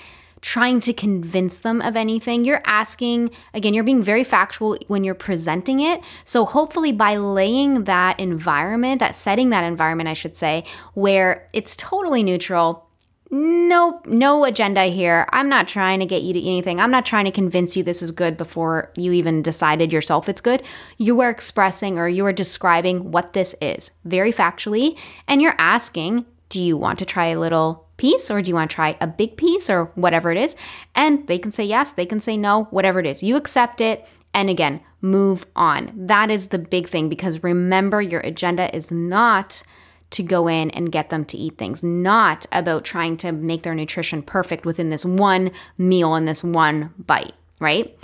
trying 0.45 0.79
to 0.79 0.93
convince 0.93 1.59
them 1.59 1.81
of 1.81 1.95
anything. 1.95 2.45
You're 2.45 2.61
asking, 2.65 3.31
again, 3.55 3.73
you're 3.73 3.83
being 3.83 4.03
very 4.03 4.23
factual 4.23 4.77
when 4.85 5.03
you're 5.03 5.15
presenting 5.15 5.79
it. 5.79 6.03
So 6.23 6.45
hopefully, 6.45 6.91
by 6.91 7.15
laying 7.17 7.85
that 7.85 8.19
environment, 8.19 8.99
that 8.99 9.15
setting 9.15 9.49
that 9.49 9.63
environment, 9.63 10.07
I 10.07 10.13
should 10.13 10.35
say, 10.35 10.63
where 10.93 11.49
it's 11.51 11.75
totally 11.75 12.21
neutral, 12.21 12.87
no 13.31 14.03
no 14.05 14.45
agenda 14.45 14.83
here 14.83 15.27
i'm 15.31 15.49
not 15.49 15.67
trying 15.67 15.99
to 15.99 16.05
get 16.05 16.21
you 16.21 16.31
to 16.31 16.39
anything 16.39 16.79
i'm 16.79 16.91
not 16.91 17.07
trying 17.07 17.25
to 17.25 17.31
convince 17.31 17.75
you 17.75 17.81
this 17.81 18.03
is 18.03 18.11
good 18.11 18.37
before 18.37 18.91
you 18.95 19.11
even 19.11 19.41
decided 19.41 19.91
yourself 19.91 20.29
it's 20.29 20.41
good 20.41 20.61
you 20.99 21.19
are 21.21 21.31
expressing 21.31 21.97
or 21.97 22.07
you 22.07 22.23
are 22.23 22.31
describing 22.31 23.09
what 23.09 23.33
this 23.33 23.55
is 23.59 23.91
very 24.05 24.31
factually 24.31 24.95
and 25.27 25.41
you're 25.41 25.55
asking 25.57 26.23
do 26.49 26.61
you 26.61 26.77
want 26.77 26.99
to 26.99 27.03
try 27.03 27.25
a 27.25 27.39
little 27.39 27.84
piece 27.97 28.29
or 28.29 28.41
do 28.41 28.49
you 28.49 28.55
want 28.55 28.69
to 28.69 28.75
try 28.75 28.97
a 28.99 29.07
big 29.07 29.37
piece 29.37 29.69
or 29.69 29.85
whatever 29.95 30.31
it 30.31 30.37
is? 30.37 30.55
And 30.93 31.25
they 31.27 31.37
can 31.37 31.51
say 31.51 31.63
yes, 31.63 31.91
they 31.91 32.05
can 32.05 32.19
say 32.19 32.37
no, 32.37 32.65
whatever 32.65 32.99
it 32.99 33.05
is. 33.05 33.23
You 33.23 33.35
accept 33.35 33.81
it. 33.81 34.05
And 34.33 34.49
again, 34.49 34.81
move 35.01 35.45
on. 35.55 35.91
That 35.95 36.29
is 36.29 36.49
the 36.49 36.59
big 36.59 36.87
thing 36.87 37.09
because 37.09 37.43
remember, 37.43 38.01
your 38.01 38.21
agenda 38.21 38.75
is 38.75 38.91
not 38.91 39.63
to 40.11 40.23
go 40.23 40.47
in 40.47 40.69
and 40.71 40.91
get 40.91 41.09
them 41.09 41.25
to 41.25 41.37
eat 41.37 41.57
things, 41.57 41.83
not 41.83 42.45
about 42.51 42.85
trying 42.85 43.17
to 43.17 43.31
make 43.31 43.63
their 43.63 43.75
nutrition 43.75 44.21
perfect 44.21 44.65
within 44.65 44.89
this 44.89 45.05
one 45.05 45.51
meal 45.77 46.15
and 46.15 46.27
this 46.27 46.43
one 46.43 46.93
bite, 46.97 47.33
right? 47.59 47.97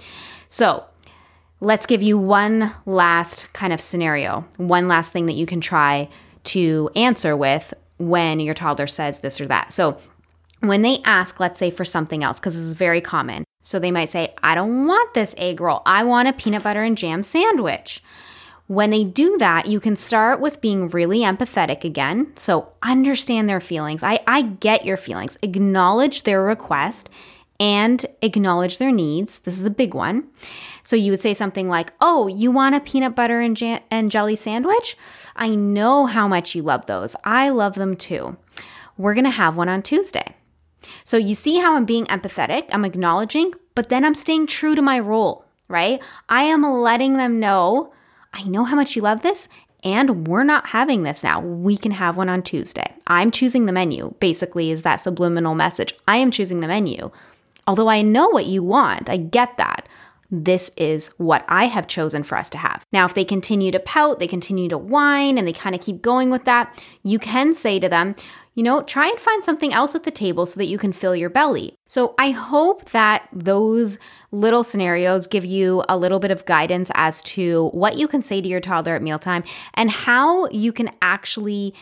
So, 0.48 0.84
let's 1.60 1.86
give 1.86 2.02
you 2.02 2.18
one 2.18 2.72
last 2.86 3.52
kind 3.54 3.72
of 3.72 3.80
scenario, 3.80 4.46
one 4.58 4.88
last 4.88 5.14
thing 5.14 5.28
that 5.28 5.34
you 5.34 5.46
can 5.46 5.62
try 5.62 6.10
to 6.44 6.90
answer 6.96 7.38
with 7.38 7.74
when 8.10 8.40
your 8.40 8.54
toddler 8.54 8.88
says 8.88 9.20
this 9.20 9.40
or 9.40 9.48
that. 9.48 9.72
So 9.72 9.98
when 10.60 10.82
they 10.82 11.00
ask, 11.06 11.40
let's 11.40 11.60
say 11.60 11.72
for 11.72 11.86
something 11.86 12.24
else, 12.24 12.40
because 12.40 12.56
this 12.56 12.64
is 12.64 12.74
very 12.74 13.02
common, 13.02 13.46
So 13.62 13.80
they 13.80 13.92
might 13.92 14.10
say, 14.10 14.34
I 14.42 14.56
don't 14.56 14.88
want 14.88 15.14
this 15.14 15.36
egg 15.38 15.62
roll. 15.62 15.82
I 15.86 16.04
want 16.04 16.28
a 16.28 16.34
peanut 16.34 16.64
butter 16.64 16.84
and 16.84 16.98
jam 16.98 17.24
sandwich. 17.24 18.04
When 18.68 18.90
they 18.90 19.04
do 19.04 19.38
that, 19.38 19.68
you 19.68 19.80
can 19.80 19.96
start 19.96 20.40
with 20.40 20.62
being 20.62 20.90
really 20.90 21.20
empathetic 21.20 21.84
again. 21.84 22.32
So 22.36 22.72
understand 22.82 23.50
their 23.50 23.60
feelings. 23.60 24.02
I, 24.02 24.20
I 24.26 24.44
get 24.44 24.86
your 24.86 24.98
feelings. 24.98 25.38
Acknowledge 25.42 26.24
their 26.24 26.42
request 26.42 27.10
and 27.60 28.06
acknowledge 28.22 28.78
their 28.78 28.92
needs. 28.92 29.40
This 29.40 29.60
is 29.60 29.66
a 29.66 29.72
big 29.72 29.94
one. 29.94 30.30
So 30.84 30.96
you 30.96 31.12
would 31.12 31.22
say 31.22 31.34
something 31.34 31.70
like, 31.70 31.94
Oh, 32.02 32.28
you 32.28 32.52
want 32.52 32.76
a 32.76 32.80
peanut 32.80 33.16
butter 33.16 33.40
and, 33.40 33.56
jam- 33.56 33.82
and 33.90 34.12
jelly 34.12 34.36
sandwich? 34.36 34.98
I 35.36 35.56
know 35.56 36.06
how 36.06 36.28
much 36.28 36.56
you 36.56 36.62
love 36.64 36.86
those. 36.86 37.16
I 37.24 37.50
love 37.50 37.76
them 37.76 37.96
too. 37.96 38.38
We're 38.98 39.14
going 39.14 39.26
to 39.26 39.32
have 39.32 39.58
one 39.58 39.70
on 39.70 39.82
Tuesday. 39.82 40.36
So 41.04 41.18
you 41.18 41.34
see 41.34 41.60
how 41.60 41.76
I'm 41.76 41.86
being 41.86 42.06
empathetic, 42.06 42.70
I'm 42.72 42.86
acknowledging, 42.86 43.54
but 43.76 43.90
then 43.90 44.04
I'm 44.04 44.16
staying 44.16 44.48
true 44.48 44.76
to 44.76 44.82
my 44.82 45.00
role, 45.00 45.46
right? 45.68 46.04
I 46.28 46.44
am 46.44 46.64
letting 46.64 47.18
them 47.18 47.40
know 47.40 47.94
I 48.34 48.44
know 48.44 48.64
how 48.64 48.76
much 48.76 48.96
you 48.96 49.02
love 49.02 49.24
this, 49.24 49.50
and 49.84 50.28
we're 50.28 50.44
not 50.44 50.68
having 50.68 51.04
this 51.04 51.24
now. 51.24 51.42
We 51.42 51.76
can 51.78 51.92
have 51.92 52.18
one 52.18 52.30
on 52.30 52.44
Tuesday. 52.44 52.94
I'm 53.08 53.32
choosing 53.32 53.66
the 53.66 53.74
menu, 53.74 54.14
basically, 54.20 54.72
is 54.72 54.84
that 54.84 54.98
subliminal 54.98 55.56
message. 55.56 55.94
I 56.08 56.18
am 56.18 56.32
choosing 56.32 56.60
the 56.60 56.68
menu. 56.68 57.12
Although 57.68 57.90
I 57.90 58.02
know 58.02 58.30
what 58.30 58.46
you 58.46 58.64
want, 58.64 59.10
I 59.10 59.18
get 59.18 59.58
that. 59.58 59.88
This 60.32 60.72
is 60.78 61.14
what 61.18 61.44
I 61.50 61.66
have 61.66 61.88
chosen 61.88 62.24
for 62.24 62.38
us 62.38 62.50
to 62.52 62.58
have. 62.58 62.86
Now, 62.94 63.06
if 63.06 63.14
they 63.14 63.26
continue 63.26 63.72
to 63.72 63.80
pout, 63.80 64.20
they 64.20 64.28
continue 64.28 64.70
to 64.70 64.78
whine, 64.78 65.38
and 65.38 65.46
they 65.46 65.54
kind 65.54 65.76
of 65.76 65.82
keep 65.82 66.02
going 66.02 66.32
with 66.32 66.46
that, 66.46 66.82
you 67.04 67.20
can 67.20 67.54
say 67.54 67.80
to 67.80 67.90
them, 67.90 68.16
you 68.56 68.64
know, 68.64 68.82
try 68.84 69.08
and 69.08 69.20
find 69.20 69.44
something 69.44 69.74
else 69.74 69.96
at 69.96 70.04
the 70.04 70.12
table 70.12 70.46
so 70.46 70.58
that 70.58 70.66
you 70.66 70.78
can 70.78 70.92
fill 70.92 71.16
your 71.16 71.30
belly. 71.30 71.76
So 71.88 72.16
I 72.18 72.32
hope 72.32 72.92
that 72.92 73.28
those 73.32 73.98
little 74.32 74.64
scenarios 74.64 75.28
give 75.28 75.46
you 75.46 75.84
a 75.88 75.98
little 75.98 76.20
bit 76.20 76.32
of 76.32 76.46
guidance 76.46 76.92
as 76.96 77.22
to 77.24 77.70
what 77.70 77.98
you 77.98 78.08
can 78.08 78.24
say 78.24 78.42
to 78.42 78.48
your 78.48 78.60
toddler 78.60 78.96
at 78.96 79.02
mealtime 79.02 79.44
and 79.74 79.92
how 79.92 80.48
you 80.50 80.74
can 80.74 80.92
actually 81.02 81.74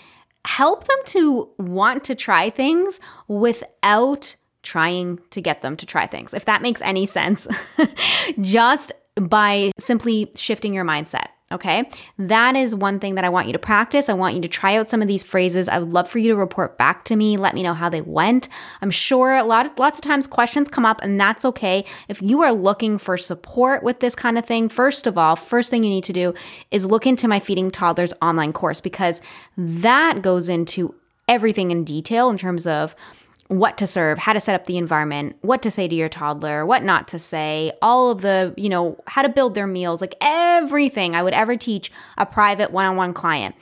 help 0.46 0.88
them 0.88 0.98
to 1.06 1.50
want 1.58 2.04
to 2.06 2.16
try 2.16 2.50
things 2.50 3.00
without 3.28 4.36
trying 4.64 5.20
to 5.32 5.42
get 5.42 5.62
them 5.62 5.78
to 5.78 5.86
try 5.86 6.08
things. 6.08 6.34
If 6.34 6.46
that 6.46 6.62
makes 6.62 6.82
any 6.82 7.06
sense, 7.06 7.48
just 8.42 8.92
by 9.16 9.72
simply 9.78 10.32
shifting 10.36 10.74
your 10.74 10.86
mindset. 10.86 11.28
Okay. 11.52 11.90
That 12.20 12.56
is 12.56 12.76
one 12.76 13.00
thing 13.00 13.16
that 13.16 13.24
I 13.24 13.30
want 13.30 13.48
you 13.48 13.54
to 13.54 13.60
practice. 13.60 14.08
I 14.08 14.14
want 14.14 14.36
you 14.36 14.42
to 14.42 14.48
try 14.48 14.78
out 14.78 14.88
some 14.88 15.02
of 15.02 15.08
these 15.08 15.24
phrases. 15.24 15.68
I 15.68 15.80
would 15.80 15.90
love 15.90 16.08
for 16.08 16.20
you 16.20 16.30
to 16.30 16.36
report 16.36 16.78
back 16.78 17.06
to 17.06 17.16
me. 17.16 17.38
Let 17.38 17.56
me 17.56 17.64
know 17.64 17.74
how 17.74 17.90
they 17.90 18.02
went. 18.02 18.50
I'm 18.84 18.92
sure 18.92 19.36
a 19.36 19.44
lot 19.44 19.66
of, 19.66 19.80
lots 19.80 19.98
of 19.98 20.04
times 20.04 20.28
questions 20.28 20.70
come 20.70 20.86
up 20.86 21.02
and 21.02 21.20
that's 21.20 21.46
okay. 21.46 21.86
If 22.08 22.22
you 22.22 22.44
are 22.44 22.52
looking 22.52 23.00
for 23.00 23.18
support 23.18 23.82
with 23.82 24.00
this 24.00 24.14
kind 24.14 24.38
of 24.38 24.46
thing, 24.46 24.70
first 24.70 25.08
of 25.08 25.18
all, 25.18 25.36
first 25.36 25.72
thing 25.72 25.84
you 25.84 25.90
need 25.90 26.04
to 26.04 26.14
do 26.14 26.36
is 26.70 26.86
look 26.86 27.08
into 27.08 27.28
my 27.28 27.40
Feeding 27.40 27.72
Toddlers 27.72 28.14
online 28.22 28.54
course 28.54 28.80
because 28.80 29.20
that 29.58 30.22
goes 30.22 30.50
into 30.50 30.94
everything 31.28 31.72
in 31.72 31.84
detail 31.84 32.30
in 32.30 32.38
terms 32.38 32.68
of 32.68 32.96
what 33.50 33.80
to 33.80 33.88
serve, 33.88 34.20
how 34.20 34.32
to 34.32 34.40
set 34.40 34.54
up 34.54 34.66
the 34.66 34.78
environment, 34.78 35.36
what 35.42 35.64
to 35.64 35.72
say 35.72 35.88
to 35.88 35.96
your 35.96 36.08
toddler, 36.08 36.66
what 36.68 36.84
not 36.84 37.08
to 37.08 37.18
say, 37.18 37.72
all 37.82 38.12
of 38.12 38.22
the, 38.22 38.54
you 38.56 38.70
know, 38.70 38.96
how 39.08 39.24
to 39.24 39.30
build 39.30 39.56
their 39.56 39.68
meals, 39.68 40.02
like 40.02 40.14
everything 40.22 41.16
I 41.16 41.24
would 41.24 41.34
ever 41.34 41.58
teach 41.58 41.92
a 42.16 42.28
private 42.28 42.70
one 42.70 42.86
on 42.86 42.96
one 42.96 43.12
client, 43.12 43.56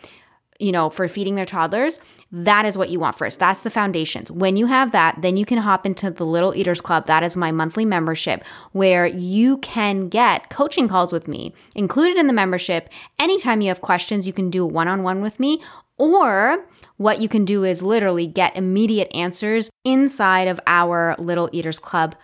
you 0.60 0.74
know, 0.74 0.90
for 0.90 1.08
feeding 1.08 1.36
their 1.36 1.46
toddlers. 1.46 2.02
That 2.34 2.66
is 2.66 2.78
what 2.78 2.90
you 2.90 3.00
want 3.00 3.18
first. 3.18 3.40
That's 3.40 3.64
the 3.64 3.70
foundations. 3.70 4.30
When 4.30 4.58
you 4.58 4.66
have 4.66 4.92
that, 4.92 5.22
then 5.22 5.38
you 5.38 5.46
can 5.46 5.60
hop 5.60 5.86
into 5.86 6.12
the 6.12 6.26
Little 6.26 6.54
Eaters 6.54 6.82
Club. 6.82 7.06
That 7.06 7.24
is 7.24 7.38
my 7.38 7.54
monthly 7.54 7.86
membership 7.86 8.44
where 8.74 9.08
you 9.08 9.60
can 9.60 10.10
get 10.10 10.50
coaching 10.50 10.90
calls 10.90 11.14
with 11.14 11.30
me 11.30 11.54
included 11.74 12.18
in 12.18 12.28
the 12.28 12.34
membership. 12.34 12.90
Anytime 13.18 13.62
you 13.62 13.70
have 13.70 13.80
questions, 13.80 14.28
you 14.28 14.34
can 14.34 14.50
do 14.50 14.66
one 14.66 14.90
on 14.90 15.04
one 15.04 15.22
with 15.22 15.40
me 15.40 15.62
or 15.98 16.66
what 16.98 17.22
you 17.22 17.30
can 17.30 17.46
do 17.46 17.64
is 17.64 17.82
literally 17.82 18.28
get 18.28 18.56
immediate 18.56 19.14
answers 19.14 19.70
inside 19.84 20.48
of 20.48 20.60
our 20.68 21.16
Little 21.18 21.50
Eaters 21.52 21.80
Club 21.80 22.16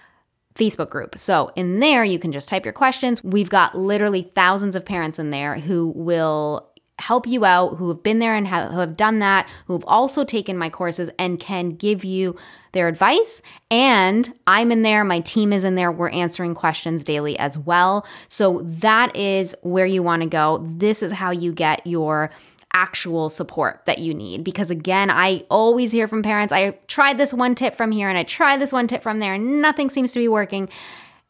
Facebook 0.56 0.90
group. 0.90 1.18
So 1.18 1.52
in 1.56 1.80
there, 1.80 2.04
you 2.04 2.20
can 2.20 2.32
just 2.32 2.48
type 2.50 2.66
your 2.66 2.74
questions. 2.74 3.24
We've 3.24 3.50
got 3.50 3.76
literally 3.76 4.22
thousands 4.22 4.76
of 4.76 4.86
parents 4.86 5.18
in 5.20 5.32
there 5.32 5.56
who 5.56 5.88
will 5.96 6.70
help 7.00 7.26
you 7.26 7.44
out, 7.44 7.78
who 7.78 7.90
have 7.90 8.04
been 8.04 8.20
there 8.20 8.36
and 8.36 8.48
have, 8.48 8.72
who 8.72 8.78
have 8.78 8.96
done 8.96 9.18
that, 9.20 9.50
who 9.66 9.74
have 9.74 9.84
also 9.88 10.24
taken 10.24 10.56
my 10.58 10.70
courses 10.70 11.10
and 11.18 11.40
can 11.40 11.72
give 11.72 12.06
you 12.06 12.36
their 12.72 12.88
advice. 12.88 13.42
And 13.72 14.32
I'm 14.46 14.72
in 14.72 14.84
there, 14.84 15.04
my 15.04 15.20
team 15.20 15.52
is 15.52 15.64
in 15.64 15.74
there, 15.74 15.92
we're 15.92 16.12
answering 16.12 16.54
questions 16.54 17.04
daily 17.04 17.38
as 17.40 17.58
well. 17.58 18.06
So 18.28 18.62
that 18.64 19.16
is 19.16 19.56
where 19.64 19.88
you 19.88 20.04
want 20.04 20.22
to 20.22 20.30
go. 20.30 20.64
This 20.64 21.02
is 21.02 21.14
how 21.14 21.32
you 21.32 21.52
get 21.52 21.86
your 21.86 22.30
actual 22.74 23.30
support 23.30 23.82
that 23.86 24.00
you 24.00 24.14
need. 24.14 24.44
Because 24.44 24.72
again, 24.72 25.10
I 25.10 25.44
always 25.50 25.92
hear 25.92 26.08
from 26.08 26.24
parents, 26.24 26.52
I 26.52 26.72
tried 26.88 27.18
this 27.18 27.34
one 27.34 27.56
tip 27.56 27.76
from 27.76 27.92
here 27.92 28.10
and 28.10 28.18
I 28.18 28.24
tried 28.24 28.60
this 28.60 28.74
one 28.74 28.88
tip 28.88 29.04
from 29.04 29.20
there, 29.20 29.36
and 29.36 29.62
nothing 29.62 29.90
seems 29.90 30.12
to 30.14 30.20
be 30.20 30.28
working. 30.28 30.70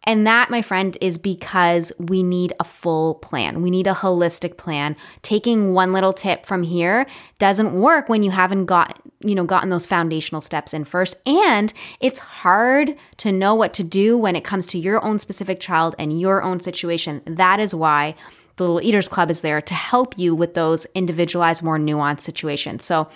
And 0.05 0.27
that, 0.27 0.49
my 0.49 0.61
friend, 0.61 0.97
is 0.99 1.17
because 1.17 1.93
we 1.97 2.23
need 2.23 2.51
a 2.59 2.65
full 2.65 3.15
plan. 3.15 3.61
We 3.61 3.71
need 3.71 3.87
a 3.87 3.93
holistic 3.93 4.57
plan. 4.57 4.97
Taking 5.21 5.73
one 5.73 5.93
little 5.93 6.11
tip 6.11 6.45
from 6.45 6.63
here 6.63 7.05
doesn't 7.39 7.73
work 7.73 8.09
when 8.09 8.21
you 8.21 8.31
haven't 8.31 8.65
got, 8.65 8.99
you 9.23 9.33
know, 9.33 9.45
gotten 9.45 9.69
those 9.69 9.85
foundational 9.85 10.41
steps 10.41 10.73
in 10.73 10.83
first. 10.83 11.15
And 11.25 11.71
it's 12.01 12.19
hard 12.19 12.97
to 13.17 13.31
know 13.31 13.55
what 13.55 13.73
to 13.75 13.83
do 13.83 14.17
when 14.17 14.35
it 14.35 14.43
comes 14.43 14.65
to 14.67 14.77
your 14.77 15.01
own 15.05 15.19
specific 15.19 15.61
child 15.61 15.95
and 15.97 16.19
your 16.19 16.43
own 16.43 16.59
situation. 16.59 17.21
That 17.25 17.61
is 17.61 17.73
why 17.73 18.15
the 18.55 18.63
Little 18.63 18.81
Eaters 18.81 19.07
Club 19.07 19.31
is 19.31 19.41
there 19.41 19.61
to 19.61 19.73
help 19.73 20.17
you 20.17 20.35
with 20.35 20.53
those 20.53 20.85
individualized, 20.93 21.63
more 21.63 21.79
nuanced 21.79 22.21
situations. 22.21 22.85
So 22.85 23.09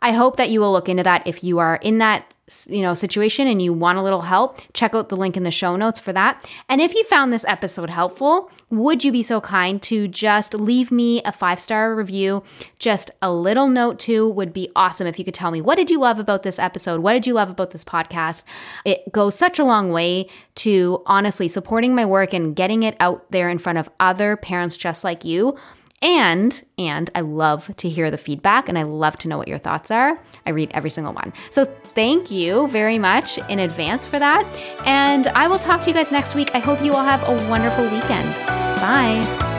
I 0.00 0.12
hope 0.12 0.36
that 0.36 0.50
you 0.50 0.60
will 0.60 0.72
look 0.72 0.88
into 0.88 1.02
that 1.02 1.26
if 1.26 1.42
you 1.42 1.58
are 1.58 1.76
in 1.76 1.98
that 1.98 2.34
you 2.68 2.80
know 2.80 2.94
situation 2.94 3.46
and 3.46 3.60
you 3.60 3.72
want 3.72 3.98
a 3.98 4.02
little 4.02 4.22
help 4.22 4.58
check 4.72 4.94
out 4.94 5.08
the 5.08 5.16
link 5.16 5.36
in 5.36 5.42
the 5.42 5.50
show 5.50 5.76
notes 5.76 6.00
for 6.00 6.12
that. 6.12 6.48
And 6.68 6.80
if 6.80 6.94
you 6.94 7.04
found 7.04 7.32
this 7.32 7.44
episode 7.46 7.90
helpful 7.90 8.50
would 8.70 9.02
you 9.02 9.12
be 9.12 9.22
so 9.22 9.40
kind 9.40 9.80
to 9.82 10.08
just 10.08 10.52
leave 10.52 10.90
me 10.90 11.22
a 11.24 11.32
five 11.32 11.60
star 11.60 11.94
review? 11.94 12.42
Just 12.78 13.10
a 13.22 13.32
little 13.32 13.68
note 13.68 13.98
too 13.98 14.28
would 14.28 14.52
be 14.52 14.70
awesome 14.76 15.06
if 15.06 15.18
you 15.18 15.24
could 15.24 15.34
tell 15.34 15.50
me 15.50 15.60
what 15.60 15.76
did 15.76 15.90
you 15.90 15.98
love 15.98 16.18
about 16.18 16.42
this 16.42 16.58
episode? 16.58 17.00
What 17.00 17.12
did 17.12 17.26
you 17.26 17.34
love 17.34 17.50
about 17.50 17.70
this 17.70 17.84
podcast? 17.84 18.44
It 18.84 19.12
goes 19.12 19.34
such 19.34 19.58
a 19.58 19.64
long 19.64 19.90
way 19.90 20.28
to 20.56 21.02
honestly 21.06 21.48
supporting 21.48 21.94
my 21.94 22.04
work 22.04 22.32
and 22.32 22.56
getting 22.56 22.82
it 22.82 22.96
out 23.00 23.30
there 23.30 23.48
in 23.48 23.58
front 23.58 23.78
of 23.78 23.90
other 24.00 24.36
parents 24.36 24.76
just 24.76 25.04
like 25.04 25.24
you 25.24 25.56
and 26.00 26.62
and 26.78 27.10
I 27.14 27.20
love 27.20 27.74
to 27.76 27.88
hear 27.88 28.10
the 28.10 28.18
feedback 28.18 28.68
and 28.68 28.78
I 28.78 28.84
love 28.84 29.18
to 29.18 29.28
know 29.28 29.38
what 29.38 29.48
your 29.48 29.58
thoughts 29.58 29.90
are. 29.90 30.18
I 30.46 30.50
read 30.50 30.70
every 30.72 30.90
single 30.90 31.12
one. 31.12 31.32
So 31.50 31.64
thank 31.64 32.30
you 32.30 32.68
very 32.68 32.98
much 32.98 33.38
in 33.48 33.58
advance 33.58 34.06
for 34.06 34.18
that. 34.18 34.44
And 34.86 35.26
I 35.28 35.48
will 35.48 35.58
talk 35.58 35.82
to 35.82 35.90
you 35.90 35.94
guys 35.94 36.12
next 36.12 36.34
week. 36.34 36.50
I 36.54 36.58
hope 36.58 36.82
you 36.82 36.94
all 36.94 37.04
have 37.04 37.22
a 37.24 37.48
wonderful 37.48 37.84
weekend. 37.84 38.34
Bye. 38.80 39.57